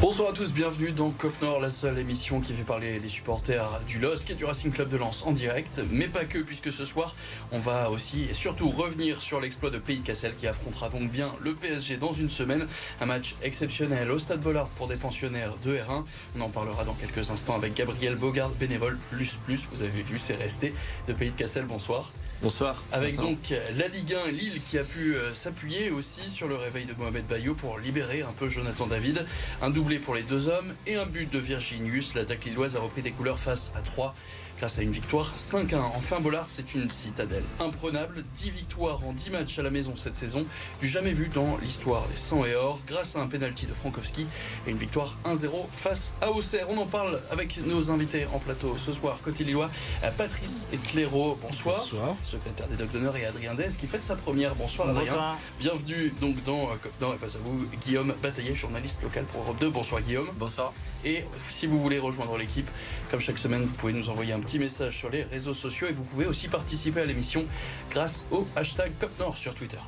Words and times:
Bonsoir 0.00 0.30
à 0.30 0.32
tous, 0.32 0.50
bienvenue 0.54 0.92
dans 0.92 1.10
Cop 1.10 1.42
Nord, 1.42 1.60
la 1.60 1.68
seule 1.68 1.98
émission 1.98 2.40
qui 2.40 2.54
fait 2.54 2.64
parler 2.64 3.00
des 3.00 3.10
supporters 3.10 3.68
du 3.86 3.98
LOSC 3.98 4.30
et 4.30 4.34
du 4.34 4.46
Racing 4.46 4.72
Club 4.72 4.88
de 4.88 4.96
Lens 4.96 5.24
en 5.26 5.32
direct, 5.32 5.78
mais 5.90 6.08
pas 6.08 6.24
que, 6.24 6.38
puisque 6.38 6.72
ce 6.72 6.86
soir, 6.86 7.14
on 7.52 7.58
va 7.58 7.90
aussi 7.90 8.22
et 8.22 8.32
surtout 8.32 8.70
revenir 8.70 9.20
sur 9.20 9.42
l'exploit 9.42 9.68
de 9.68 9.76
Pays 9.76 9.98
de 9.98 10.06
Cassel 10.06 10.34
qui 10.36 10.46
affrontera 10.46 10.88
donc 10.88 11.10
bien 11.10 11.30
le 11.42 11.54
PSG 11.54 11.98
dans 11.98 12.14
une 12.14 12.30
semaine. 12.30 12.66
Un 13.02 13.06
match 13.06 13.36
exceptionnel 13.42 14.10
au 14.10 14.18
Stade 14.18 14.40
Bollard 14.40 14.70
pour 14.70 14.88
des 14.88 14.96
pensionnaires 14.96 15.52
de 15.66 15.76
R1. 15.76 16.04
On 16.34 16.40
en 16.40 16.48
parlera 16.48 16.84
dans 16.84 16.94
quelques 16.94 17.30
instants 17.30 17.54
avec 17.54 17.74
Gabriel 17.74 18.14
Bogard, 18.14 18.48
bénévole 18.58 18.96
plus 19.10 19.36
plus, 19.44 19.68
vous 19.70 19.82
avez 19.82 20.00
vu, 20.00 20.18
c'est 20.18 20.36
resté 20.36 20.72
de 21.08 21.12
Pays 21.12 21.30
de 21.30 21.36
Cassel. 21.36 21.66
Bonsoir. 21.66 22.10
Bonsoir. 22.42 22.82
Avec 22.92 23.16
donc 23.16 23.52
la 23.76 23.88
Ligue 23.88 24.14
1, 24.14 24.30
Lille 24.30 24.60
qui 24.62 24.78
a 24.78 24.82
pu 24.82 25.14
euh, 25.14 25.34
s'appuyer 25.34 25.90
aussi 25.90 26.26
sur 26.26 26.48
le 26.48 26.56
réveil 26.56 26.86
de 26.86 26.94
Mohamed 26.94 27.26
Bayo 27.26 27.54
pour 27.54 27.78
libérer 27.78 28.22
un 28.22 28.32
peu 28.32 28.48
Jonathan 28.48 28.86
David. 28.86 29.26
Un 29.60 29.68
doublé 29.68 29.98
pour 29.98 30.14
les 30.14 30.22
deux 30.22 30.48
hommes 30.48 30.72
et 30.86 30.96
un 30.96 31.04
but 31.04 31.30
de 31.30 31.38
Virginius. 31.38 32.14
L'attaque 32.14 32.46
lilloise 32.46 32.76
a 32.76 32.80
repris 32.80 33.02
des 33.02 33.10
couleurs 33.10 33.38
face 33.38 33.72
à 33.76 33.82
3 33.82 34.14
grâce 34.60 34.78
à 34.78 34.82
une 34.82 34.92
victoire 34.92 35.32
5-1. 35.38 35.76
Enfin, 35.96 36.20
Bollard, 36.20 36.44
c'est 36.46 36.74
une 36.74 36.90
citadelle 36.90 37.42
imprenable. 37.60 38.24
10 38.34 38.50
victoires 38.50 39.00
en 39.06 39.14
10 39.14 39.30
matchs 39.30 39.58
à 39.58 39.62
la 39.62 39.70
maison 39.70 39.96
cette 39.96 40.16
saison, 40.16 40.44
du 40.82 40.86
jamais 40.88 41.12
vu 41.12 41.28
dans 41.28 41.56
l'histoire 41.62 42.06
des 42.08 42.16
100 42.16 42.44
et 42.44 42.54
or, 42.54 42.78
grâce 42.86 43.16
à 43.16 43.20
un 43.20 43.26
penalty 43.26 43.64
de 43.64 43.72
Frankowski 43.72 44.26
et 44.66 44.70
une 44.70 44.76
victoire 44.76 45.16
1-0 45.24 45.48
face 45.70 46.14
à 46.20 46.30
Auxerre. 46.30 46.66
On 46.68 46.76
en 46.76 46.86
parle 46.86 47.20
avec 47.30 47.64
nos 47.64 47.90
invités 47.90 48.26
en 48.34 48.38
plateau 48.38 48.76
ce 48.76 48.92
soir, 48.92 49.18
côté 49.24 49.44
Lillois, 49.44 49.70
Patrice 50.18 50.68
et 50.74 50.76
Clairaut. 50.76 51.38
Bonsoir. 51.40 51.78
Bonsoir. 51.78 52.16
Secrétaire 52.30 52.68
des 52.68 52.76
Docs 52.76 52.92
d'honneur 52.92 53.16
et 53.16 53.26
Adrien 53.26 53.54
Dez 53.54 53.68
qui 53.78 53.88
fait 53.88 54.00
sa 54.00 54.14
première. 54.14 54.54
Bonsoir 54.54 54.88
Adrien. 54.88 55.12
Bonsoir. 55.12 55.38
Bienvenue 55.58 56.12
donc 56.20 56.36
dans 56.44 56.72
et 57.12 57.18
face 57.18 57.34
à 57.34 57.38
vous, 57.40 57.66
Guillaume 57.84 58.14
Bataillé, 58.22 58.54
journaliste 58.54 59.02
local 59.02 59.24
pour 59.24 59.42
Europe 59.42 59.58
2. 59.58 59.70
Bonsoir 59.70 60.00
Guillaume. 60.00 60.28
Bonsoir. 60.38 60.72
Et 61.04 61.24
si 61.48 61.66
vous 61.66 61.80
voulez 61.80 61.98
rejoindre 61.98 62.38
l'équipe, 62.38 62.68
comme 63.10 63.20
chaque 63.20 63.38
semaine, 63.38 63.62
vous 63.62 63.74
pouvez 63.74 63.92
nous 63.92 64.08
envoyer 64.10 64.32
un 64.32 64.40
petit 64.40 64.60
message 64.60 64.96
sur 64.96 65.10
les 65.10 65.24
réseaux 65.24 65.54
sociaux 65.54 65.88
et 65.88 65.92
vous 65.92 66.04
pouvez 66.04 66.26
aussi 66.26 66.46
participer 66.46 67.00
à 67.00 67.04
l'émission 67.04 67.44
grâce 67.90 68.26
au 68.30 68.46
hashtag 68.54 68.92
CopNord 69.00 69.36
sur 69.36 69.52
Twitter. 69.54 69.78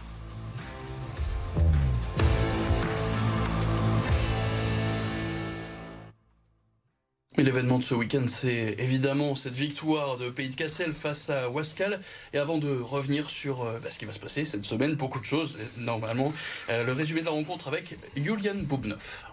Et 7.38 7.42
l'événement 7.42 7.78
de 7.78 7.84
ce 7.84 7.94
week-end, 7.94 8.25
c'est 8.27 8.77
évidemment 8.78 9.34
cette 9.34 9.55
victoire 9.55 10.19
de 10.19 10.28
Pays 10.28 10.50
de 10.50 10.55
Cassel 10.55 10.92
face 10.92 11.30
à 11.30 11.48
Wascal. 11.48 11.98
Et 12.34 12.39
avant 12.39 12.58
de 12.58 12.78
revenir 12.78 13.30
sur 13.30 13.62
euh, 13.62 13.78
bah, 13.83 13.89
ce 13.89 13.98
qui 13.98 14.05
va 14.05 14.12
se 14.12 14.20
passer 14.20 14.44
cette 14.44 14.66
semaine, 14.66 14.97
beaucoup 14.97 15.19
de 15.19 15.24
choses, 15.24 15.58
normalement, 15.78 16.34
euh, 16.69 16.84
le 16.84 16.92
résumé 16.92 17.20
de 17.20 17.27
la 17.27 17.33
rencontre 17.33 17.69
avec 17.69 17.97
Julian 18.16 18.56
Boubnov. 18.56 19.31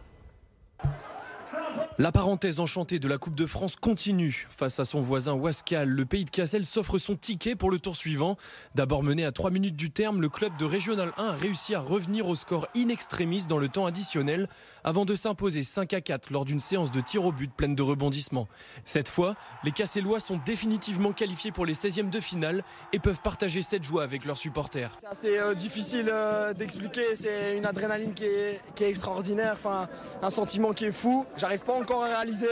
La 2.02 2.14
parenthèse 2.14 2.62
enchantée 2.62 2.98
de 2.98 3.10
la 3.10 3.18
Coupe 3.18 3.36
de 3.36 3.46
France 3.46 3.76
continue. 3.76 4.48
Face 4.56 4.80
à 4.80 4.86
son 4.86 5.02
voisin 5.02 5.34
Wascal, 5.34 5.90
le 5.90 6.06
pays 6.06 6.24
de 6.24 6.30
Cassel 6.30 6.66
s'offre 6.66 6.98
son 6.98 7.18
ticket 7.18 7.58
pour 7.58 7.70
le 7.70 7.78
tour 7.78 7.98
suivant. 7.98 8.38
D'abord 8.74 9.04
mené 9.04 9.26
à 9.26 9.34
3 9.34 9.52
minutes 9.52 9.76
du 9.76 9.92
terme, 9.92 10.22
le 10.22 10.30
club 10.30 10.56
de 10.56 10.64
Régional 10.64 11.12
1 11.18 11.26
a 11.26 11.32
réussi 11.34 11.76
à 11.76 11.82
revenir 11.82 12.26
au 12.30 12.36
score 12.36 12.70
in 12.74 12.88
extremis 12.88 13.48
dans 13.48 13.58
le 13.58 13.68
temps 13.68 13.86
additionnel 13.86 14.48
avant 14.86 15.04
de 15.04 15.14
s'imposer 15.14 15.66
5 15.66 15.94
à 15.94 16.00
4 16.00 16.32
lors 16.32 16.46
d'une 16.46 16.62
séance 16.62 16.90
de 16.90 17.02
tir 17.02 17.26
au 17.26 17.34
but 17.34 17.52
pleine 17.52 17.76
de 17.76 17.82
rebondissements. 17.82 18.48
Cette 18.86 19.10
fois, 19.10 19.36
les 19.66 19.74
Cassellois 19.74 20.22
sont 20.22 20.40
définitivement 20.46 21.12
qualifiés 21.12 21.52
pour 21.52 21.66
les 21.66 21.74
16e 21.74 22.10
de 22.10 22.22
finale 22.22 22.64
et 22.94 23.00
peuvent 23.00 23.20
partager 23.22 23.62
cette 23.62 23.84
joie 23.84 24.04
avec 24.04 24.24
leurs 24.24 24.38
supporters. 24.38 24.98
C'est 25.12 25.38
euh, 25.38 25.54
difficile 25.54 26.10
euh, 26.10 26.54
d'expliquer, 26.54 27.14
c'est 27.16 27.58
une 27.58 27.66
adrénaline 27.66 28.14
qui 28.14 28.24
est, 28.24 28.62
extraordinaire, 28.80 29.56
enfin 29.56 29.90
un 30.22 30.30
sentiment 30.30 30.72
qui 30.72 30.86
est 30.86 30.94
fou. 30.94 31.26
J'arrive 31.36 31.66
pas 31.66 31.74
à 31.98 32.06
réaliser, 32.06 32.48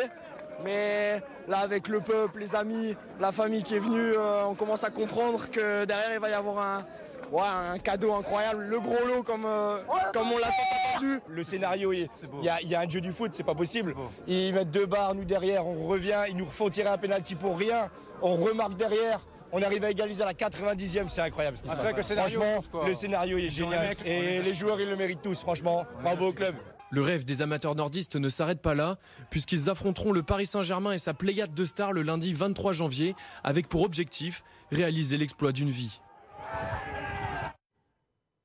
mais 0.64 1.22
là 1.48 1.60
avec 1.60 1.88
le 1.88 2.02
peuple, 2.02 2.40
les 2.40 2.56
amis, 2.56 2.96
la 3.20 3.32
famille 3.32 3.64
qui 3.64 3.76
est 3.76 3.80
venue, 3.80 4.14
euh, 4.14 4.46
on 4.46 4.56
commence 4.56 4.84
à 4.84 4.90
comprendre 4.90 5.50
que 5.50 5.86
derrière 5.86 6.14
il 6.14 6.20
va 6.20 6.30
y 6.30 6.34
avoir 6.34 6.58
un, 6.60 6.86
ouais, 7.32 7.42
un 7.74 7.78
cadeau 7.80 8.14
incroyable, 8.14 8.64
le 8.64 8.80
gros 8.80 9.06
lot 9.08 9.24
comme, 9.24 9.46
euh, 9.46 9.78
comme 10.14 10.32
on 10.32 10.38
l'a 10.38 10.48
attendu. 10.48 11.20
Le 11.30 11.44
scénario, 11.44 11.94
il 11.94 12.08
il 12.40 12.46
y, 12.46 12.50
a, 12.50 12.62
il 12.62 12.70
y 12.70 12.76
a 12.76 12.80
un 12.82 12.90
jeu 12.90 13.02
du 13.02 13.12
foot, 13.12 13.32
c'est 13.34 13.44
pas 13.44 13.56
possible. 13.56 13.94
Ils 14.28 14.54
mettent 14.54 14.72
deux 14.72 14.86
barres, 14.88 15.14
nous 15.16 15.26
derrière, 15.26 15.66
on 15.68 15.88
revient, 15.88 16.24
ils 16.30 16.36
nous 16.36 16.46
refont 16.46 16.70
tirer 16.70 16.90
un 16.90 16.98
penalty 16.98 17.36
pour 17.36 17.58
rien, 17.58 17.90
on 18.22 18.36
remarque 18.36 18.76
derrière. 18.76 19.22
On 19.54 19.62
arrive 19.62 19.86
à 19.86 19.92
égaliser 19.92 20.24
à 20.24 20.26
la 20.26 20.34
90e, 20.34 21.08
c'est 21.08 21.22
incroyable. 21.22 21.56
ce 21.56 21.62
qui 21.64 21.70
Ah, 21.70 21.76
passe. 21.76 21.82
vrai 21.84 21.92
que 21.94 21.98
le 21.98 22.04
scénario, 22.04 22.42
franchement, 22.42 22.64
quoi. 22.70 22.86
le 22.86 22.94
scénario 22.94 23.38
est 23.38 23.48
génial. 23.50 23.94
Et 24.04 24.42
les 24.42 24.54
joueurs, 24.54 24.82
ils 24.82 24.90
le 24.90 24.98
méritent 24.98 25.22
tous, 25.22 25.40
franchement. 25.40 25.86
Bravo 26.04 26.28
au 26.28 26.34
club. 26.34 26.56
Le 26.90 27.02
rêve 27.02 27.26
des 27.26 27.42
amateurs 27.42 27.76
nordistes 27.76 28.16
ne 28.16 28.30
s'arrête 28.30 28.62
pas 28.62 28.74
là, 28.74 28.98
puisqu'ils 29.30 29.70
affronteront 29.70 30.14
le 30.14 30.24
Paris 30.24 30.46
Saint-Germain 30.46 30.94
et 30.94 30.98
sa 30.98 31.14
pléiade 31.14 31.54
de 31.54 31.66
stars 31.66 31.92
le 31.92 32.02
lundi 32.02 32.34
23 32.34 32.72
janvier, 32.72 33.16
avec 33.44 33.68
pour 33.68 33.82
objectif 33.82 34.44
réaliser 34.72 35.18
l'exploit 35.18 35.52
d'une 35.52 35.70
vie. 35.70 36.00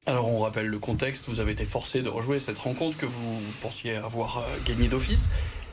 Alors 0.06 0.28
on 0.28 0.41
rappelle 0.41 0.66
le 0.66 0.78
contexte, 0.80 1.28
vous 1.28 1.38
avez 1.38 1.53
été 1.53 1.64
forcé 1.64 2.03
de 2.03 2.08
rejouer 2.08 2.41
cette 2.41 2.58
rencontre 2.58 2.98
que 2.98 3.06
vous 3.06 3.41
pensiez 3.60 3.94
avoir 3.94 4.38
euh, 4.38 4.42
gagné 4.66 4.88
d'office. 4.88 5.28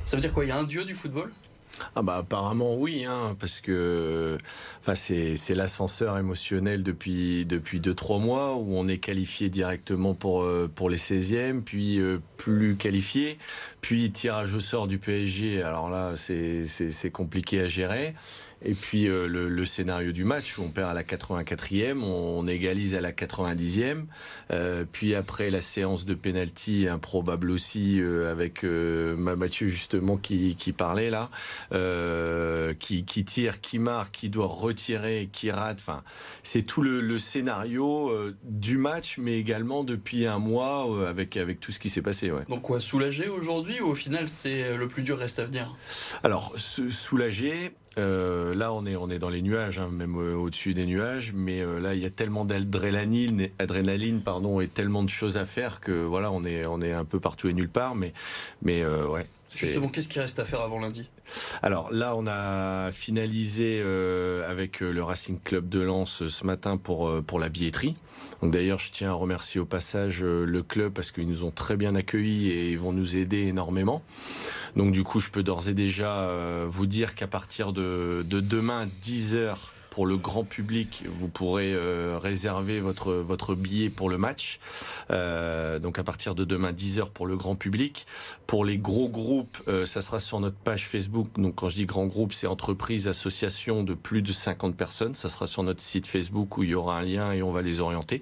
Ça 0.05 0.15
veut 0.15 0.21
dire 0.21 0.31
quoi? 0.31 0.45
Il 0.45 0.49
y 0.49 0.51
a 0.51 0.57
un 0.57 0.63
dieu 0.63 0.85
du 0.85 0.93
football? 0.93 1.33
Ah 1.95 2.01
bah 2.01 2.17
apparemment 2.17 2.75
oui, 2.75 3.05
hein, 3.05 3.35
parce 3.39 3.61
que 3.61 4.37
enfin 4.79 4.95
c'est 4.95 5.55
l'ascenseur 5.55 6.17
émotionnel 6.17 6.83
depuis 6.83 7.45
depuis 7.45 7.79
deux 7.79 7.93
trois 7.93 8.19
mois 8.19 8.55
où 8.55 8.75
on 8.75 8.87
est 8.87 8.97
qualifié 8.97 9.49
directement 9.49 10.13
pour 10.13 10.43
euh, 10.43 10.69
les 10.89 10.97
16e, 10.97 11.61
puis 11.61 11.99
euh, 11.99 12.19
plus 12.37 12.75
qualifié, 12.75 13.37
puis 13.81 14.11
tirage 14.11 14.53
au 14.55 14.59
sort 14.59 14.87
du 14.87 14.97
PSG. 14.97 15.61
Alors 15.63 15.89
là 15.89 16.13
c'est 16.15 17.11
compliqué 17.11 17.61
à 17.61 17.67
gérer. 17.67 18.13
Et 18.63 18.73
puis 18.73 19.07
euh, 19.07 19.27
le, 19.27 19.47
le 19.47 19.65
scénario 19.65 20.11
du 20.11 20.25
match 20.25 20.57
où 20.57 20.63
on 20.63 20.69
perd 20.69 20.89
à 20.89 20.93
la 20.93 21.03
84e, 21.03 22.01
on, 22.01 22.45
égalise 22.47 22.95
à 22.95 23.01
la 23.01 23.11
90e, 23.11 24.05
euh, 24.51 24.83
puis 24.91 25.15
après 25.15 25.49
la 25.49 25.61
séance 25.61 26.05
de 26.05 26.13
penalty 26.13 26.87
improbable 26.89 27.51
aussi 27.51 28.01
euh, 28.01 28.31
avec 28.31 28.63
Ma- 28.63 29.35
Mathieu 29.35 29.69
justement 29.69 30.17
qui, 30.17 30.55
qui 30.55 30.73
parlait 30.73 31.09
là, 31.09 31.29
qui, 32.79 33.05
qui 33.05 33.23
tire, 33.25 33.61
qui 33.61 33.79
marque, 33.79 34.15
qui 34.15 34.29
doit 34.29 34.47
retirer, 34.47 35.29
qui 35.31 35.51
rate. 35.51 35.77
Enfin, 35.79 36.03
c'est 36.43 36.63
tout 36.63 36.81
le, 36.81 37.01
le 37.01 37.17
scénario 37.17 38.11
du 38.43 38.77
match, 38.77 39.17
mais 39.19 39.37
également 39.39 39.83
depuis 39.83 40.25
un 40.25 40.39
mois 40.39 41.07
avec 41.07 41.37
avec 41.37 41.59
tout 41.59 41.71
ce 41.71 41.79
qui 41.79 41.89
s'est 41.89 42.01
passé. 42.01 42.31
Ouais. 42.31 42.43
Donc 42.49 42.63
quoi, 42.63 42.79
soulagé 42.79 43.27
aujourd'hui 43.29 43.79
ou 43.79 43.87
au 43.89 43.95
final 43.95 44.27
c'est 44.27 44.75
le 44.75 44.87
plus 44.87 45.03
dur 45.03 45.17
reste 45.17 45.39
à 45.39 45.45
venir? 45.45 45.75
Alors, 46.23 46.53
soulager. 46.57 47.71
Euh, 47.97 48.53
là, 48.53 48.71
on 48.71 48.85
est 48.85 48.95
on 48.95 49.09
est 49.09 49.19
dans 49.19 49.29
les 49.29 49.41
nuages, 49.41 49.79
hein, 49.79 49.89
même 49.91 50.15
euh, 50.17 50.35
au-dessus 50.35 50.73
des 50.73 50.85
nuages. 50.85 51.33
Mais 51.33 51.61
euh, 51.61 51.79
là, 51.79 51.95
il 51.95 52.01
y 52.01 52.05
a 52.05 52.09
tellement 52.09 52.45
d'adrénaline, 52.45 53.49
adrénaline, 53.57 54.21
pardon, 54.21 54.59
et 54.59 54.67
tellement 54.67 55.03
de 55.03 55.09
choses 55.09 55.37
à 55.37 55.45
faire 55.45 55.79
que 55.79 55.91
voilà, 55.91 56.31
on 56.31 56.43
est 56.43 56.65
on 56.65 56.81
est 56.81 56.93
un 56.93 57.05
peu 57.05 57.19
partout 57.19 57.49
et 57.49 57.53
nulle 57.53 57.69
part. 57.69 57.95
Mais 57.95 58.13
mais 58.61 58.83
euh, 58.83 59.07
ouais. 59.07 59.27
Justement, 59.49 59.89
qu'est-ce 59.89 60.07
qui 60.07 60.19
reste 60.19 60.39
à 60.39 60.45
faire 60.45 60.61
avant 60.61 60.79
lundi? 60.79 61.09
Alors 61.61 61.91
là, 61.91 62.15
on 62.15 62.25
a 62.27 62.91
finalisé 62.91 63.81
euh, 63.83 64.49
avec 64.49 64.81
euh, 64.81 64.91
le 64.91 65.03
Racing 65.03 65.39
Club 65.39 65.69
de 65.69 65.79
Lens 65.79 66.21
euh, 66.21 66.29
ce 66.29 66.45
matin 66.45 66.77
pour 66.77 67.07
euh, 67.07 67.21
pour 67.21 67.39
la 67.39 67.49
billetterie. 67.49 67.95
Donc 68.41 68.51
d'ailleurs, 68.51 68.79
je 68.79 68.91
tiens 68.91 69.09
à 69.09 69.13
remercier 69.13 69.59
au 69.59 69.65
passage 69.65 70.21
le 70.23 70.63
club 70.63 70.93
parce 70.93 71.11
qu'ils 71.11 71.27
nous 71.27 71.43
ont 71.43 71.51
très 71.51 71.75
bien 71.75 71.95
accueillis 71.95 72.51
et 72.51 72.69
ils 72.71 72.79
vont 72.79 72.93
nous 72.93 73.17
aider 73.17 73.47
énormément. 73.47 74.01
Donc 74.75 74.91
du 74.91 75.03
coup, 75.03 75.19
je 75.19 75.29
peux 75.29 75.43
d'ores 75.43 75.67
et 75.67 75.73
déjà 75.73 76.21
euh, 76.21 76.65
vous 76.67 76.85
dire 76.85 77.15
qu'à 77.15 77.27
partir 77.27 77.73
de, 77.73 78.23
de 78.25 78.39
demain 78.39 78.87
10 79.01 79.35
heures 79.35 79.73
pour 79.99 80.07
le 80.07 80.15
grand 80.15 80.45
public, 80.45 81.03
vous 81.11 81.27
pourrez 81.27 81.73
euh, 81.73 82.17
réserver 82.17 82.79
votre 82.79 83.11
votre 83.15 83.53
billet 83.53 83.89
pour 83.89 84.09
le 84.09 84.17
match. 84.17 84.61
Euh, 85.11 85.77
donc 85.77 85.99
à 85.99 86.05
partir 86.05 86.35
de 86.35 86.45
demain 86.45 86.71
10h 86.71 87.09
pour 87.09 87.27
le 87.27 87.35
grand 87.35 87.55
public. 87.57 88.07
Pour 88.47 88.63
les 88.63 88.77
gros 88.77 89.09
groupes, 89.09 89.57
euh, 89.67 89.85
ça 89.85 89.99
sera 89.99 90.21
sur 90.21 90.39
notre 90.39 90.55
page 90.55 90.87
Facebook. 90.87 91.27
Donc 91.37 91.55
quand 91.55 91.67
je 91.67 91.75
dis 91.75 91.85
grand 91.85 92.05
groupe, 92.05 92.31
c'est 92.31 92.47
entreprise, 92.47 93.09
association 93.09 93.83
de 93.83 93.93
plus 93.93 94.21
de 94.21 94.31
50 94.31 94.77
personnes. 94.77 95.15
Ça 95.15 95.27
sera 95.27 95.47
sur 95.47 95.63
notre 95.63 95.81
site 95.81 96.07
Facebook 96.07 96.57
où 96.57 96.63
il 96.63 96.69
y 96.69 96.75
aura 96.75 96.97
un 96.97 97.03
lien 97.03 97.33
et 97.33 97.43
on 97.43 97.51
va 97.51 97.61
les 97.61 97.81
orienter. 97.81 98.21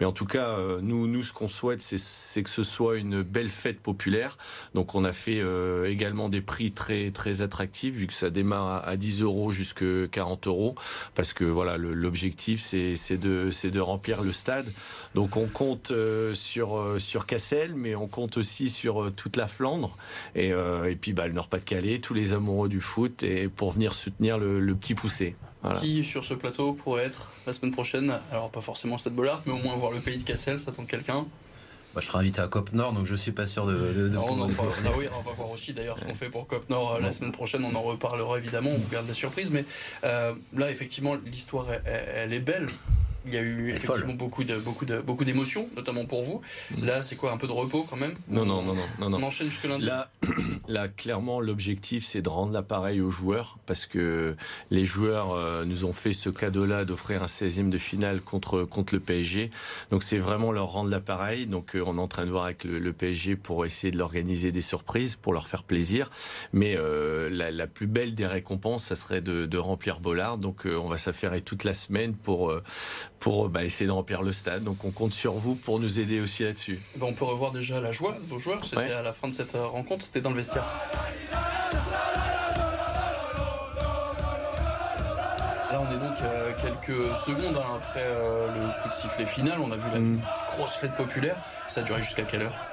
Mais 0.00 0.06
en 0.06 0.12
tout 0.12 0.26
cas, 0.26 0.56
nous, 0.80 1.06
nous, 1.06 1.22
ce 1.22 1.32
qu'on 1.32 1.46
souhaite, 1.46 1.80
c'est- 1.80 2.42
que 2.42 2.50
ce 2.50 2.64
soit 2.64 2.96
une 2.96 3.22
belle 3.22 3.48
fête 3.48 3.78
populaire. 3.78 4.38
Donc 4.74 4.96
on 4.96 5.04
a 5.04 5.12
fait 5.12 5.38
euh, 5.40 5.88
également 5.88 6.28
des 6.28 6.40
prix 6.40 6.72
très 6.72 7.12
très 7.12 7.42
attractifs 7.42 7.94
vu 7.94 8.08
que 8.08 8.12
ça 8.12 8.30
démarre 8.30 8.66
à, 8.66 8.78
à 8.88 8.96
10 8.96 9.22
euros 9.22 9.52
jusque 9.52 9.84
40 10.10 10.48
euros 10.48 10.74
parce 11.14 11.32
que 11.32 11.44
voilà 11.44 11.76
l'objectif 11.76 12.64
c'est 12.64 13.18
de 13.18 13.80
remplir 13.80 14.22
le 14.22 14.32
stade. 14.32 14.66
Donc 15.14 15.36
on 15.36 15.46
compte 15.46 15.90
euh, 15.90 16.34
sur 16.34 16.76
euh, 16.76 16.98
sur 16.98 17.26
Cassel, 17.26 17.74
mais 17.74 17.94
on 17.94 18.08
compte 18.08 18.36
aussi 18.36 18.70
sur 18.70 19.02
euh, 19.02 19.10
toute 19.10 19.36
la 19.36 19.46
Flandre 19.46 19.96
et 20.34 20.52
puis 21.00 21.12
bah 21.12 21.26
le 21.26 21.34
Nord-Pas-de-Calais, 21.34 21.98
tous 21.98 22.14
les 22.14 22.32
amoureux 22.32 22.68
du 22.68 22.80
foot 22.80 23.22
et 23.22 23.48
pour 23.48 23.72
venir 23.72 23.94
soutenir 23.94 24.38
le, 24.38 24.74
petit 24.74 24.94
poussé. 24.94 25.36
Qui 25.80 26.02
sur 26.02 26.24
ce 26.24 26.34
plateau 26.34 26.72
pourrait 26.72 27.04
être 27.04 27.30
la 27.46 27.52
semaine 27.52 27.72
prochaine 27.72 28.14
Alors 28.32 28.50
pas 28.50 28.60
forcément 28.60 28.98
Stade 28.98 29.14
Bollard, 29.14 29.42
mais 29.46 29.52
au 29.52 29.58
moins 29.58 29.76
voir 29.76 29.92
le 29.92 30.00
pays 30.00 30.18
de 30.18 30.24
Cassel, 30.24 30.58
ça 30.58 30.72
tente 30.72 30.88
quelqu'un 30.88 31.26
Bah, 31.94 32.00
je 32.00 32.06
serai 32.06 32.20
invité 32.20 32.40
à 32.40 32.48
Cop 32.48 32.72
Nord, 32.72 32.92
donc 32.94 33.06
je 33.06 33.14
suis 33.14 33.32
pas 33.32 33.46
sûr 33.46 33.66
de. 33.66 33.72
de, 34.08 34.16
on, 34.16 34.40
en 34.40 34.48
ah 34.48 34.88
oui, 34.96 35.06
on 35.16 35.20
va 35.20 35.32
voir 35.32 35.50
aussi 35.50 35.72
d'ailleurs 35.72 35.98
ce 35.98 36.04
qu'on 36.04 36.14
fait 36.14 36.30
pour 36.30 36.46
Cop 36.46 36.68
Nord 36.70 36.98
la 37.00 37.12
semaine 37.12 37.32
prochaine. 37.32 37.64
On 37.64 37.74
en 37.74 37.82
reparlera 37.82 38.38
évidemment. 38.38 38.70
On 38.70 38.92
garde 38.92 39.06
la 39.08 39.14
surprise, 39.14 39.50
mais 39.50 39.64
là, 40.02 40.70
effectivement, 40.70 41.16
l'histoire, 41.26 41.66
elle, 41.84 42.32
est 42.32 42.40
belle. 42.40 42.68
Il 43.26 43.34
y 43.34 43.36
a 43.36 43.40
eu 43.40 43.70
effectivement 43.70 44.14
beaucoup 44.14 44.42
de 44.42 44.56
beaucoup 44.56 44.84
de 44.84 45.00
beaucoup 45.00 45.24
d'émotions, 45.24 45.68
notamment 45.76 46.04
pour 46.06 46.22
vous. 46.22 46.40
Mm. 46.70 46.86
Là, 46.86 47.02
c'est 47.02 47.14
quoi 47.14 47.32
un 47.32 47.36
peu 47.36 47.46
de 47.46 47.52
repos 47.52 47.86
quand 47.88 47.96
même? 47.96 48.14
Non, 48.28 48.44
non, 48.44 48.62
non, 48.62 48.74
non, 48.98 49.10
non. 49.10 49.18
On 49.18 49.22
enchaîne 49.22 49.48
jusque 49.48 49.64
lundi. 49.64 49.86
Là, 49.86 50.10
là 50.68 50.88
clairement, 50.88 51.40
l'objectif, 51.40 52.04
c'est 52.04 52.20
de 52.20 52.28
rendre 52.28 52.52
l'appareil 52.52 53.00
aux 53.00 53.10
joueurs 53.10 53.58
parce 53.66 53.86
que 53.86 54.34
les 54.70 54.84
joueurs 54.84 55.32
euh, 55.32 55.64
nous 55.64 55.84
ont 55.84 55.92
fait 55.92 56.12
ce 56.12 56.30
cadeau-là 56.30 56.84
d'offrir 56.84 57.22
un 57.22 57.26
16e 57.26 57.68
de 57.68 57.78
finale 57.78 58.20
contre 58.20 58.64
contre 58.64 58.94
le 58.94 59.00
PSG. 59.00 59.50
Donc, 59.90 60.02
c'est 60.02 60.18
vraiment 60.18 60.50
leur 60.50 60.72
rendre 60.72 60.90
l'appareil. 60.90 61.46
Donc, 61.46 61.76
euh, 61.76 61.82
on 61.86 61.98
est 61.98 62.00
en 62.00 62.08
train 62.08 62.26
de 62.26 62.30
voir 62.30 62.46
avec 62.46 62.64
le, 62.64 62.92
PSG 62.92 63.36
pour 63.36 63.64
essayer 63.64 63.90
de 63.90 63.98
l'organiser 63.98 64.52
des 64.52 64.60
surprises 64.60 65.16
pour 65.16 65.32
leur 65.32 65.46
faire 65.46 65.62
plaisir. 65.62 66.10
Mais 66.52 66.76
euh, 66.76 67.30
la, 67.30 67.66
plus 67.66 67.86
belle 67.86 68.14
des 68.14 68.26
récompenses, 68.26 68.84
ça 68.84 68.96
serait 68.96 69.20
de, 69.20 69.46
de 69.46 69.58
remplir 69.58 70.00
Bollard. 70.00 70.38
Donc, 70.38 70.66
on 70.66 70.88
va 70.88 70.96
s'affairer 70.96 71.40
toute 71.40 71.64
la 71.64 71.72
semaine 71.72 72.14
pour 72.14 72.52
pour 73.22 73.48
bah, 73.48 73.62
essayer 73.62 73.86
de 73.86 73.92
remplir 73.92 74.20
le 74.20 74.32
stade. 74.32 74.64
Donc 74.64 74.84
on 74.84 74.90
compte 74.90 75.12
sur 75.12 75.34
vous 75.34 75.54
pour 75.54 75.78
nous 75.78 76.00
aider 76.00 76.20
aussi 76.20 76.42
là-dessus. 76.42 76.78
Bah, 76.96 77.06
on 77.08 77.12
peut 77.14 77.24
revoir 77.24 77.52
déjà 77.52 77.80
la 77.80 77.92
joie 77.92 78.12
de 78.12 78.26
vos 78.26 78.38
joueurs. 78.38 78.64
C'était 78.64 78.92
à 78.92 79.02
la 79.02 79.12
fin 79.12 79.28
de 79.28 79.32
cette 79.32 79.54
euh, 79.54 79.64
rencontre, 79.64 80.04
c'était 80.04 80.20
dans 80.20 80.30
le 80.30 80.36
vestiaire. 80.36 80.64
Là, 85.70 85.80
on 85.80 85.94
est 85.94 85.98
donc 85.98 86.20
euh, 86.20 86.52
quelques 86.60 87.16
secondes 87.16 87.56
hein, 87.56 87.76
après 87.76 88.02
euh, 88.02 88.48
le 88.48 88.82
coup 88.82 88.88
de 88.88 88.94
sifflet 88.94 89.24
final. 89.24 89.58
On 89.60 89.70
a 89.70 89.76
vu 89.76 89.88
la 89.92 90.00
mm. 90.00 90.20
grosse 90.48 90.72
fête 90.72 90.96
populaire. 90.96 91.36
Ça 91.68 91.80
a 91.80 91.84
duré 91.84 92.02
jusqu'à 92.02 92.24
quelle 92.24 92.42
heure? 92.42 92.71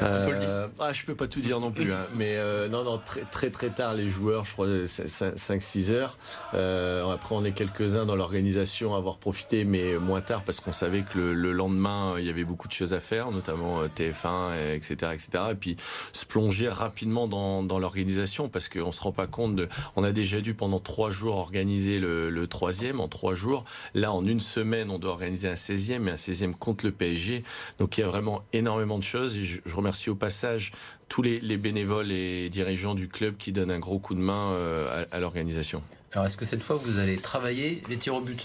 Euh, 0.00 0.68
ah, 0.78 0.92
je 0.92 1.04
peux 1.04 1.14
pas 1.14 1.26
tout 1.26 1.40
dire 1.40 1.60
non 1.60 1.70
plus, 1.70 1.92
hein. 1.92 2.06
mais 2.14 2.36
euh, 2.36 2.68
non, 2.68 2.84
non, 2.84 2.98
très, 2.98 3.22
très 3.22 3.50
très 3.50 3.70
tard 3.70 3.94
les 3.94 4.08
joueurs, 4.08 4.44
je 4.44 4.52
crois 4.52 4.66
5-6 4.66 5.90
heures. 5.90 6.18
Euh, 6.54 7.12
après, 7.12 7.34
on 7.34 7.44
est 7.44 7.52
quelques-uns 7.52 8.06
dans 8.06 8.16
l'organisation 8.16 8.94
à 8.94 8.98
avoir 8.98 9.18
profité, 9.18 9.64
mais 9.64 9.98
moins 9.98 10.20
tard 10.20 10.44
parce 10.44 10.60
qu'on 10.60 10.72
savait 10.72 11.02
que 11.02 11.18
le, 11.18 11.52
lendemain 11.52 12.14
il 12.18 12.24
y 12.24 12.30
avait 12.30 12.44
beaucoup 12.44 12.68
de 12.68 12.72
choses 12.72 12.94
à 12.94 13.00
faire, 13.00 13.30
notamment 13.30 13.84
TF1, 13.86 14.74
etc., 14.74 14.94
etc. 15.12 15.44
Et 15.50 15.54
puis 15.54 15.76
se 16.12 16.24
plonger 16.24 16.68
rapidement 16.68 17.28
dans, 17.28 17.62
dans 17.62 17.78
l'organisation 17.78 18.48
parce 18.48 18.68
qu'on 18.68 18.92
se 18.92 19.00
rend 19.02 19.12
pas 19.12 19.26
compte. 19.26 19.56
De, 19.56 19.68
on 19.96 20.04
a 20.04 20.12
déjà 20.12 20.40
dû 20.40 20.54
pendant 20.54 20.78
trois 20.78 21.10
jours 21.10 21.36
organiser 21.36 21.98
le, 21.98 22.30
le 22.30 22.46
troisième 22.46 23.00
en 23.00 23.08
trois 23.08 23.34
jours. 23.34 23.64
Là, 23.94 24.12
en 24.12 24.24
une 24.24 24.40
semaine, 24.40 24.90
on 24.90 24.98
doit 24.98 25.12
organiser 25.12 25.48
un 25.48 25.54
16e 25.54 26.08
et 26.08 26.10
un 26.10 26.14
16e 26.14 26.54
contre 26.54 26.86
le 26.86 26.92
PSG. 26.92 27.44
Donc 27.78 27.98
il 27.98 28.00
y 28.00 28.04
a 28.04 28.08
vraiment 28.08 28.42
énormément 28.52 28.98
de 28.98 29.04
choses. 29.04 29.36
Et 29.36 29.44
je, 29.44 29.60
je 29.64 29.74
remercie 29.82 30.10
au 30.10 30.14
passage 30.14 30.72
tous 31.08 31.22
les, 31.22 31.56
bénévoles 31.56 32.10
et 32.10 32.48
dirigeants 32.48 32.94
du 32.94 33.08
club 33.08 33.36
qui 33.36 33.52
donnent 33.52 33.70
un 33.70 33.78
gros 33.78 33.98
coup 33.98 34.14
de 34.14 34.20
main 34.20 34.52
euh, 34.52 35.04
à, 35.10 35.16
à 35.16 35.20
l'organisation. 35.20 35.82
Alors 36.12 36.26
est-ce 36.26 36.36
que 36.36 36.44
cette 36.44 36.62
fois 36.62 36.76
vous 36.76 36.98
allez 36.98 37.16
travailler 37.16 37.82
les 37.88 37.96
tirs 37.96 38.14
au 38.14 38.20
but? 38.20 38.42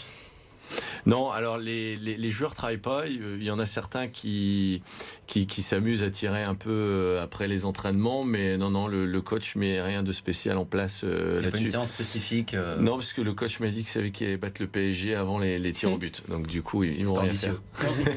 Non, 1.08 1.32
alors 1.32 1.58
les, 1.58 1.96
les, 1.96 2.18
les, 2.18 2.32
joueurs 2.32 2.54
travaillent 2.54 2.78
pas. 2.78 3.08
Il 3.08 3.42
y 3.42 3.50
en 3.50 3.60
a 3.60 3.66
certains 3.66 4.10
qui, 4.10 4.82
qui, 5.26 5.48
qui 5.48 5.62
s'amusent 5.62 6.04
à 6.04 6.10
tirer 6.10 6.44
un 6.44 6.54
peu 6.54 6.70
euh, 6.70 7.24
après 7.24 7.48
les 7.48 7.64
entraînements, 7.64 8.26
mais 8.26 8.58
non, 8.58 8.72
non, 8.72 8.88
le, 8.88 9.06
le 9.06 9.22
coach 9.22 9.56
met 9.56 9.82
rien 9.82 10.04
de 10.04 10.12
spécial 10.12 10.58
en 10.58 10.66
place 10.66 11.02
euh, 11.06 11.42
là-dessus. 11.42 11.64
une 11.64 11.72
séance 11.72 11.88
spécifique 11.94 12.54
euh, 12.54 12.76
Non, 12.78 12.96
parce 12.96 13.14
que 13.14 13.22
le 13.22 13.32
coach 13.34 13.62
m'a 13.62 13.70
dit 13.70 13.84
qu'il 13.84 13.88
savait 13.88 14.12
qu'il 14.12 14.28
allait 14.28 14.36
battre 14.36 14.62
le 14.62 14.68
PSG 14.68 15.16
avant 15.16 15.40
les, 15.40 15.60
les 15.60 15.72
tirs 15.72 15.94
au 15.94 15.98
but. 15.98 16.24
Donc 16.28 16.46
du 16.48 16.62
coup, 16.62 16.84
ils, 16.84 17.06
vont 17.06 17.14
rien 17.14 17.34
faire. 17.34 17.56